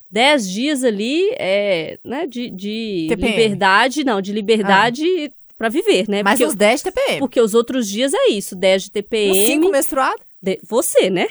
10 0.10 0.50
dias 0.50 0.84
ali 0.84 1.30
é, 1.40 1.98
né, 2.04 2.28
de, 2.28 2.50
de 2.50 3.08
liberdade, 3.10 4.04
não, 4.04 4.22
de 4.22 4.32
liberdade 4.32 5.34
pra 5.58 5.70
viver, 5.70 6.08
né? 6.08 6.22
Mais 6.22 6.38
porque, 6.38 6.52
uns 6.52 6.56
10 6.56 6.82
TPM. 6.84 7.20
porque 7.20 7.42
os 7.42 7.54
outros 7.54 7.90
dias 7.90 8.14
é 8.14 8.30
isso, 8.30 8.56
10 8.56 8.84
de 8.84 8.92
TPM. 8.92 9.48
5 9.48 9.70
menstruados. 9.72 10.33
De- 10.44 10.60
você, 10.68 11.10
né? 11.10 11.26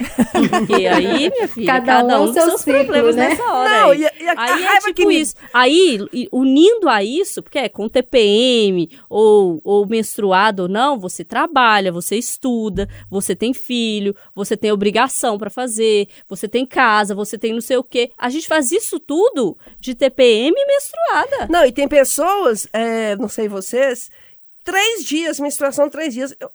Porque 0.51 0.87
aí, 0.87 1.29
minha 1.31 1.46
filha, 1.46 1.66
Cada 1.66 1.85
cada, 1.87 2.18
um 2.18 2.25
um 2.25 2.25
o 2.25 2.27
com 2.29 2.33
seu 2.33 2.44
seus 2.48 2.61
ciclo, 2.62 2.72
problemas 2.85 3.14
né? 3.14 3.29
nessa 3.29 3.42
hora. 3.53 3.68
Não, 3.83 3.90
aí. 3.90 3.98
e, 4.01 4.22
e 4.25 4.29
a, 4.29 4.33
a 4.33 4.42
Aí 4.42 4.62
é 4.62 4.66
raiva 4.66 4.92
tipo 4.94 5.09
que 5.11 5.14
isso. 5.14 5.35
Aí, 5.53 5.98
unindo 6.33 6.88
a 6.88 7.05
isso, 7.05 7.42
porque 7.42 7.59
é 7.59 7.68
com 7.68 7.88
TPM 7.90 8.88
ou, 9.11 9.61
ou 9.62 9.87
menstruado 9.87 10.62
ou 10.62 10.68
não, 10.68 10.98
você 10.98 11.22
trabalha, 11.25 11.92
você 11.92 12.16
estuda, 12.16 12.88
você 13.11 13.37
tem 13.37 13.53
filho, 13.53 14.16
você 14.35 14.57
tem 14.57 14.72
obrigação 14.72 15.37
pra 15.37 15.51
fazer, 15.51 16.09
você 16.27 16.48
tem 16.48 16.64
casa, 16.64 17.14
você 17.14 17.37
tem 17.37 17.53
não 17.53 17.61
sei 17.61 17.77
o 17.77 17.85
quê. 17.85 18.11
A 18.16 18.31
gente 18.31 18.48
faz 18.48 18.72
isso 18.72 18.98
tudo 18.98 19.59
de 19.79 19.94
TPM 19.94 20.55
e 20.57 20.66
menstruada. 20.66 21.48
Não, 21.51 21.66
e 21.66 21.70
tem 21.72 21.87
pessoas, 21.87 22.66
é, 22.72 23.14
não 23.16 23.29
sei 23.29 23.46
vocês, 23.46 24.09
três 24.64 25.05
dias, 25.05 25.38
menstruação 25.38 25.90
três 25.90 26.14
dias. 26.14 26.35
Eu- 26.40 26.51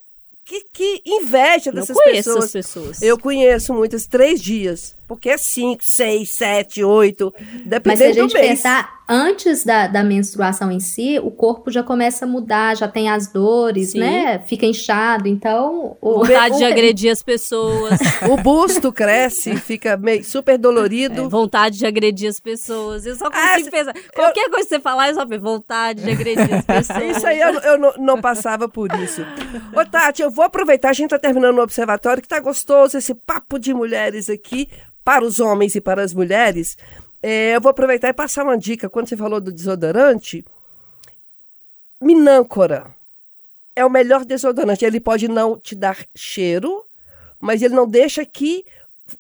que, 0.48 0.66
que 0.72 1.02
inveja 1.06 1.72
Não 1.72 1.82
dessas 1.82 1.96
conheço 1.98 2.30
pessoas. 2.34 2.38
essas 2.38 2.52
pessoas. 2.54 3.02
Eu 3.02 3.20
conheço 3.20 3.74
muitas 3.74 4.08
três 4.08 4.42
dias. 4.42 4.96
Porque 5.08 5.30
é 5.30 5.38
cinco, 5.38 5.84
seis, 5.84 6.32
sete, 6.32 6.84
oito, 6.84 7.34
Mas 7.38 7.50
se 7.52 7.56
a 7.58 7.62
dependendo 7.66 8.14
gente 8.14 8.34
do 8.34 8.40
mês. 8.40 8.48
pensar, 8.50 8.97
antes 9.08 9.64
da, 9.64 9.88
da 9.88 10.04
menstruação 10.04 10.72
em 10.72 10.80
si, 10.80 11.20
o 11.20 11.32
corpo 11.32 11.72
já 11.72 11.82
começa 11.84 12.26
a 12.26 12.28
mudar, 12.28 12.76
já 12.76 12.88
tem 12.88 13.10
as 13.10 13.28
dores, 13.28 13.92
Sim. 13.92 14.00
né? 14.00 14.40
Fica 14.40 14.66
inchado. 14.66 15.28
Então, 15.28 15.96
o, 16.02 16.20
Vontade 16.20 16.58
de 16.58 16.64
o- 16.64 16.68
agredir 16.68 17.12
as 17.12 17.24
pessoas. 17.24 18.00
O 18.30 18.36
busto 18.38 18.92
cresce, 18.92 19.56
fica 19.58 19.96
meio 19.96 20.24
super 20.24 20.58
dolorido. 20.58 21.22
É, 21.26 21.28
vontade 21.30 21.78
de 21.78 21.86
agredir 21.86 22.30
as 22.30 22.40
pessoas. 22.40 23.06
Eu 23.06 23.16
só 23.16 23.28
Ah, 23.28 23.50
consigo 23.50 23.64
se- 23.66 23.72
pensar. 23.72 23.94
Qualquer 24.14 24.50
coisa 24.50 24.64
que 24.68 24.76
você 24.76 24.80
falar, 24.80 25.10
eu 25.10 25.16
só 25.16 25.26
penso, 25.26 25.42
vontade 25.42 26.02
de 26.04 26.10
agredir 26.12 26.54
as 26.54 26.66
pessoas. 26.66 27.18
Isso 27.18 27.28
aí 27.28 27.40
eu, 27.40 27.54
eu 27.60 27.78
não, 27.78 27.94
não 27.98 28.22
passava 28.22 28.68
por 28.68 28.90
isso. 29.00 29.22
Ô, 29.74 29.86
Tati, 29.86 30.22
eu 30.22 30.30
vou 30.32 30.44
aproveitar, 30.46 30.90
a 30.90 30.94
gente 30.94 31.06
está 31.06 31.20
terminando 31.20 31.58
o 31.58 31.62
observatório, 31.62 32.22
que 32.22 32.28
tá 32.28 32.40
gostoso 32.40 32.98
esse 32.98 33.14
papo 33.14 33.58
de 33.60 33.74
mulheres 33.74 34.30
aqui, 34.30 34.68
para 35.06 35.24
os 35.24 35.40
homens 35.40 35.74
e 35.76 35.80
para 35.82 36.04
as 36.04 36.14
mulheres. 36.14 36.76
É, 37.22 37.56
eu 37.56 37.62
vou 37.62 37.70
aproveitar 37.70 38.10
e 38.10 38.14
passar 38.14 38.44
uma 38.44 38.58
dica. 38.58 38.90
Quando 38.90 39.08
você 39.10 39.18
falou 39.18 39.42
do 39.42 39.52
desodorante, 39.52 40.46
Minâncora 42.00 42.96
é 43.76 43.86
o 43.86 43.90
melhor 43.90 44.24
desodorante. 44.26 44.86
Ele 44.86 45.00
pode 45.00 45.28
não 45.28 45.58
te 45.58 45.76
dar 45.76 45.98
cheiro, 46.16 46.84
mas 47.40 47.62
ele 47.62 47.76
não 47.76 47.88
deixa 47.88 48.26
que 48.26 48.66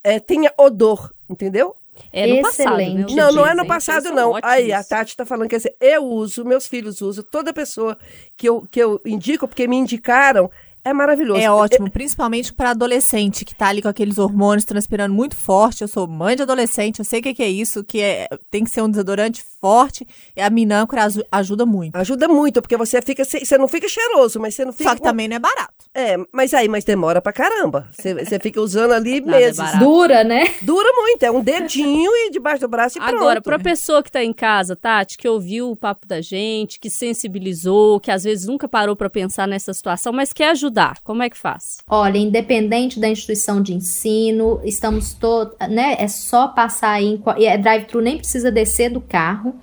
é, 0.03 0.19
tenha 0.19 0.53
odor, 0.57 1.11
entendeu? 1.29 1.75
É 2.11 2.27
no 2.27 2.41
passado, 2.41 2.77
né? 2.77 2.83
Excelente. 2.83 3.05
Hoje 3.05 3.13
em 3.13 3.17
Não, 3.17 3.31
não 3.31 3.47
é 3.47 3.55
no 3.55 3.65
passado, 3.65 4.11
não. 4.11 4.31
ótimos. 4.31 4.53
Aí, 4.53 4.71
a 4.71 4.83
Tati 4.83 5.11
está 5.11 5.25
falando, 5.25 5.49
quer 5.49 5.57
dizer, 5.57 5.75
eu 5.79 6.03
uso, 6.05 6.45
meus 6.45 6.67
filhos 6.67 7.01
usam, 7.01 7.23
toda 7.23 7.53
pessoa 7.53 7.97
que 8.35 8.47
eu, 8.47 8.67
que 8.69 8.79
eu 8.79 9.01
indico, 9.05 9.47
porque 9.47 9.67
me 9.67 9.75
indicaram, 9.77 10.49
é 10.89 10.93
maravilhoso. 10.93 11.39
É 11.39 11.51
ótimo, 11.51 11.89
principalmente 11.89 12.53
para 12.53 12.71
adolescente 12.71 13.45
que 13.45 13.55
tá 13.55 13.67
ali 13.67 13.81
com 13.81 13.87
aqueles 13.87 14.17
hormônios 14.17 14.65
transpirando 14.65 15.13
muito 15.13 15.35
forte. 15.35 15.81
Eu 15.81 15.87
sou 15.87 16.07
mãe 16.07 16.35
de 16.35 16.41
adolescente, 16.41 16.99
eu 16.99 17.05
sei 17.05 17.19
o 17.19 17.23
que, 17.23 17.33
que 17.33 17.43
é 17.43 17.49
isso, 17.49 17.83
que 17.83 18.01
é, 18.01 18.27
tem 18.49 18.63
que 18.63 18.69
ser 18.69 18.81
um 18.81 18.89
desodorante 18.89 19.43
forte. 19.59 20.05
E 20.35 20.41
a 20.41 20.49
Minâncora 20.49 21.03
aju- 21.03 21.23
ajuda 21.31 21.65
muito. 21.65 21.95
Ajuda 21.95 22.27
muito, 22.27 22.61
porque 22.61 22.77
você 22.77 23.01
fica, 23.01 23.23
você 23.25 23.57
não 23.57 23.67
fica 23.67 23.87
cheiroso, 23.87 24.39
mas 24.39 24.55
você 24.55 24.65
não 24.65 24.71
fica... 24.73 24.89
Só 24.89 24.95
que 24.95 25.01
também 25.01 25.27
não 25.27 25.35
é 25.35 25.39
barato. 25.39 25.73
É, 25.93 26.15
mas 26.31 26.53
aí, 26.53 26.67
mas 26.67 26.83
demora 26.83 27.21
pra 27.21 27.33
caramba. 27.33 27.87
Você, 27.91 28.13
você 28.13 28.39
fica 28.39 28.61
usando 28.61 28.91
ali 28.93 29.19
Nada 29.21 29.37
é 29.37 29.39
meses. 29.41 29.57
barato. 29.57 29.79
dura, 29.83 30.23
né? 30.23 30.53
Dura 30.61 30.89
muito, 30.93 31.23
é 31.23 31.31
um 31.31 31.41
dedinho 31.41 32.11
e 32.15 32.29
debaixo 32.29 32.61
do 32.61 32.67
braço 32.67 32.97
e 32.97 33.01
Agora, 33.01 33.41
pronto. 33.41 33.43
pra 33.43 33.59
pessoa 33.59 34.03
que 34.03 34.11
tá 34.11 34.23
em 34.23 34.33
casa, 34.33 34.75
Tati, 34.75 35.17
que 35.17 35.27
ouviu 35.27 35.71
o 35.71 35.75
papo 35.75 36.05
da 36.07 36.21
gente, 36.21 36.79
que 36.79 36.89
sensibilizou, 36.89 37.99
que 37.99 38.11
às 38.11 38.23
vezes 38.23 38.47
nunca 38.47 38.67
parou 38.67 38.95
pra 38.95 39.09
pensar 39.09 39.47
nessa 39.47 39.73
situação, 39.73 40.13
mas 40.13 40.31
quer 40.33 40.49
ajudar, 40.51 40.99
como 41.03 41.23
é 41.23 41.29
que 41.29 41.37
faz? 41.37 41.77
Olha, 41.89 42.17
independente 42.17 42.99
da 42.99 43.07
instituição 43.09 43.61
de 43.61 43.73
ensino, 43.73 44.59
estamos 44.63 45.13
todos, 45.13 45.55
né? 45.69 45.95
É 45.99 46.07
só 46.07 46.47
passar 46.47 46.91
aí, 46.91 47.05
em 47.05 47.23
é 47.45 47.57
drive-thru, 47.57 48.01
nem 48.01 48.17
precisa 48.17 48.51
descer 48.51 48.89
do 48.89 49.01
carro. 49.01 49.55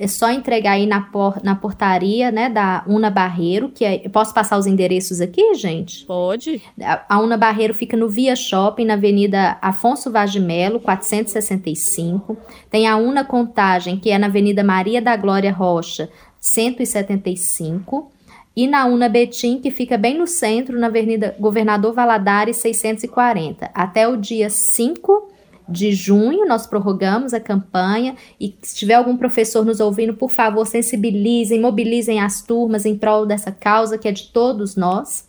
É 0.00 0.06
só 0.06 0.30
entregar 0.30 0.72
aí 0.74 0.86
na, 0.86 1.00
por- 1.00 1.42
na 1.42 1.56
portaria, 1.56 2.30
né, 2.30 2.48
da 2.48 2.84
Una 2.86 3.10
Barreiro, 3.10 3.68
que 3.68 3.84
é, 3.84 4.08
posso 4.08 4.32
passar 4.32 4.56
os 4.56 4.64
endereços 4.64 5.20
aqui, 5.20 5.56
gente? 5.56 6.04
Pode? 6.06 6.62
A 6.80 7.16
a 7.16 7.18
Una 7.20 7.36
Barreiro 7.36 7.74
fica 7.74 7.96
no 7.96 8.08
Via 8.08 8.36
Shopping, 8.36 8.84
na 8.84 8.94
Avenida 8.94 9.58
Afonso 9.60 10.08
Vaz 10.12 10.30
de 10.30 10.38
Melo, 10.38 10.78
465. 10.78 12.36
Tem 12.70 12.86
a 12.86 12.96
Una 12.96 13.24
Contagem, 13.24 13.98
que 13.98 14.10
é 14.10 14.18
na 14.18 14.28
Avenida 14.28 14.62
Maria 14.62 15.02
da 15.02 15.16
Glória 15.16 15.52
Rocha, 15.52 16.08
175. 16.40 18.10
E 18.54 18.66
na 18.66 18.86
Una 18.86 19.08
Betim, 19.08 19.58
que 19.60 19.70
fica 19.70 19.96
bem 19.96 20.16
no 20.18 20.26
centro, 20.26 20.78
na 20.78 20.88
Avenida 20.88 21.34
Governador 21.38 21.92
Valadares, 21.94 22.56
640. 22.58 23.70
Até 23.72 24.08
o 24.08 24.16
dia 24.16 24.50
5 24.50 25.27
de 25.68 25.92
junho, 25.92 26.46
nós 26.46 26.66
prorrogamos 26.66 27.34
a 27.34 27.40
campanha. 27.40 28.16
E 28.40 28.56
se 28.62 28.76
tiver 28.76 28.94
algum 28.94 29.16
professor 29.16 29.64
nos 29.64 29.80
ouvindo, 29.80 30.14
por 30.14 30.30
favor, 30.30 30.66
sensibilizem, 30.66 31.60
mobilizem 31.60 32.20
as 32.20 32.42
turmas 32.42 32.86
em 32.86 32.96
prol 32.96 33.26
dessa 33.26 33.52
causa 33.52 33.98
que 33.98 34.08
é 34.08 34.12
de 34.12 34.28
todos 34.28 34.76
nós 34.76 35.28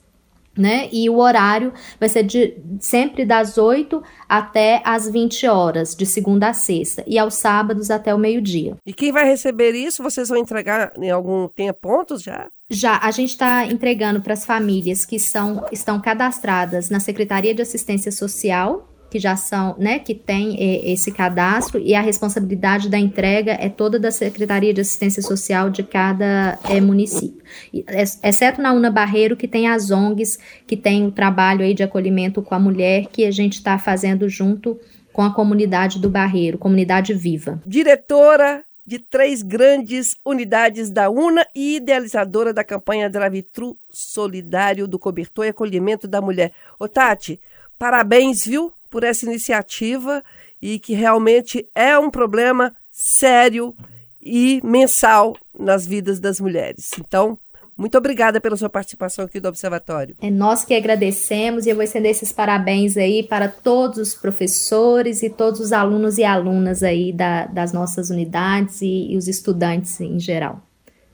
né? 0.59 0.89
E 0.91 1.09
o 1.09 1.17
horário 1.17 1.73
vai 1.99 2.09
ser 2.09 2.23
de, 2.23 2.57
sempre 2.79 3.25
das 3.25 3.57
8 3.57 4.03
até 4.27 4.81
as 4.83 5.09
20 5.09 5.47
horas, 5.47 5.95
de 5.95 6.05
segunda 6.05 6.49
a 6.49 6.53
sexta, 6.53 7.03
e 7.07 7.17
aos 7.17 7.35
sábados 7.35 7.89
até 7.89 8.13
o 8.13 8.19
meio-dia. 8.19 8.75
E 8.85 8.93
quem 8.93 9.11
vai 9.11 9.25
receber 9.25 9.71
isso, 9.71 10.03
vocês 10.03 10.27
vão 10.27 10.37
entregar 10.37 10.91
em 10.97 11.09
algum... 11.09 11.47
Tem 11.47 11.71
pontos 11.73 12.21
já? 12.21 12.47
Já 12.69 12.99
a 13.01 13.09
gente 13.09 13.29
está 13.29 13.65
entregando 13.65 14.21
para 14.21 14.33
as 14.33 14.45
famílias 14.45 15.05
que 15.05 15.17
são, 15.17 15.65
estão 15.71 15.99
cadastradas 15.99 16.89
na 16.89 16.99
Secretaria 16.99 17.55
de 17.55 17.61
Assistência 17.61 18.11
Social, 18.11 18.88
que 19.09 19.19
já 19.19 19.35
são, 19.35 19.75
né, 19.77 19.99
que 19.99 20.13
tem 20.13 20.55
eh, 20.59 20.91
esse 20.91 21.11
cadastro, 21.11 21.79
e 21.79 21.95
a 21.95 22.01
responsabilidade 22.01 22.89
da 22.89 22.97
entrega 22.97 23.53
é 23.53 23.67
toda 23.67 23.99
da 23.99 24.11
Secretaria 24.11 24.73
de 24.73 24.81
Assistência 24.81 25.21
Social 25.21 25.69
de 25.69 25.83
cada 25.83 26.59
eh, 26.69 26.79
município. 26.79 27.41
E, 27.73 27.83
ex- 27.87 28.19
Exceto 28.23 28.61
na 28.61 28.71
Una 28.71 28.91
Barreiro, 28.91 29.35
que 29.35 29.47
tem 29.47 29.67
as 29.67 29.89
ONGs, 29.89 30.37
que 30.67 30.77
tem 30.77 31.07
o 31.07 31.11
trabalho 31.11 31.63
aí 31.63 31.73
de 31.73 31.83
acolhimento 31.83 32.41
com 32.41 32.53
a 32.53 32.59
mulher, 32.59 33.07
que 33.11 33.25
a 33.25 33.31
gente 33.31 33.53
está 33.53 33.79
fazendo 33.79 34.29
junto 34.29 34.79
com 35.11 35.23
a 35.23 35.33
comunidade 35.33 35.99
do 35.99 36.09
Barreiro, 36.09 36.57
comunidade 36.57 37.13
viva. 37.13 37.61
Diretora 37.65 38.63
de 38.85 38.97
três 38.97 39.43
grandes 39.43 40.15
unidades 40.25 40.89
da 40.89 41.09
UNA 41.09 41.45
e 41.55 41.75
idealizadora 41.75 42.51
da 42.53 42.63
campanha 42.63 43.09
Drive-Thru 43.09 43.75
Solidário 43.91 44.87
do 44.87 44.97
Cobertor 44.97 45.45
e 45.45 45.49
Acolhimento 45.49 46.07
da 46.07 46.21
Mulher. 46.21 46.51
Ô 46.79 46.87
Tati, 46.87 47.39
parabéns, 47.77 48.45
viu, 48.45 48.71
por 48.89 49.03
essa 49.03 49.25
iniciativa 49.25 50.23
e 50.61 50.79
que 50.79 50.93
realmente 50.93 51.67
é 51.73 51.97
um 51.97 52.09
problema 52.09 52.75
sério 52.91 53.75
e 54.21 54.59
mensal 54.63 55.35
nas 55.57 55.85
vidas 55.85 56.19
das 56.19 56.39
mulheres. 56.39 56.91
Então, 56.99 57.37
muito 57.79 57.97
obrigada 57.97 58.41
pela 58.41 58.57
sua 58.57 58.69
participação 58.69 59.23
aqui 59.23 59.39
do 59.39 59.47
Observatório. 59.47 60.13
É 60.21 60.29
nós 60.29 60.65
que 60.65 60.75
agradecemos 60.75 61.65
e 61.65 61.69
eu 61.69 61.75
vou 61.75 61.83
estender 61.83 62.11
esses 62.11 62.29
parabéns 62.29 62.97
aí 62.97 63.23
para 63.23 63.47
todos 63.47 63.97
os 63.97 64.13
professores 64.13 65.23
e 65.23 65.29
todos 65.29 65.61
os 65.61 65.71
alunos 65.71 66.17
e 66.17 66.25
alunas 66.25 66.83
aí 66.83 67.13
da, 67.13 67.45
das 67.45 67.71
nossas 67.71 68.09
unidades 68.09 68.81
e, 68.81 69.13
e 69.13 69.15
os 69.15 69.29
estudantes 69.29 70.01
em 70.01 70.19
geral. 70.19 70.61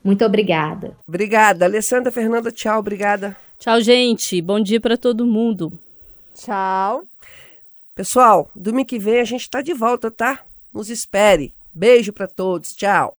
Muito 0.02 0.24
obrigada. 0.24 0.92
Obrigada. 1.06 1.66
Alessandra 1.66 2.10
Fernanda, 2.10 2.50
tchau, 2.50 2.80
obrigada. 2.80 3.36
Tchau, 3.60 3.80
gente. 3.80 4.42
Bom 4.42 4.60
dia 4.60 4.80
para 4.80 4.96
todo 4.96 5.24
mundo. 5.24 5.72
Tchau. 6.34 7.04
Pessoal, 7.96 8.50
domingo 8.54 8.88
que 8.88 8.98
vem 8.98 9.20
a 9.20 9.24
gente 9.24 9.40
está 9.40 9.62
de 9.62 9.72
volta, 9.72 10.10
tá? 10.10 10.44
Nos 10.70 10.90
espere. 10.90 11.54
Beijo 11.72 12.12
para 12.12 12.28
todos. 12.28 12.76
Tchau. 12.76 13.16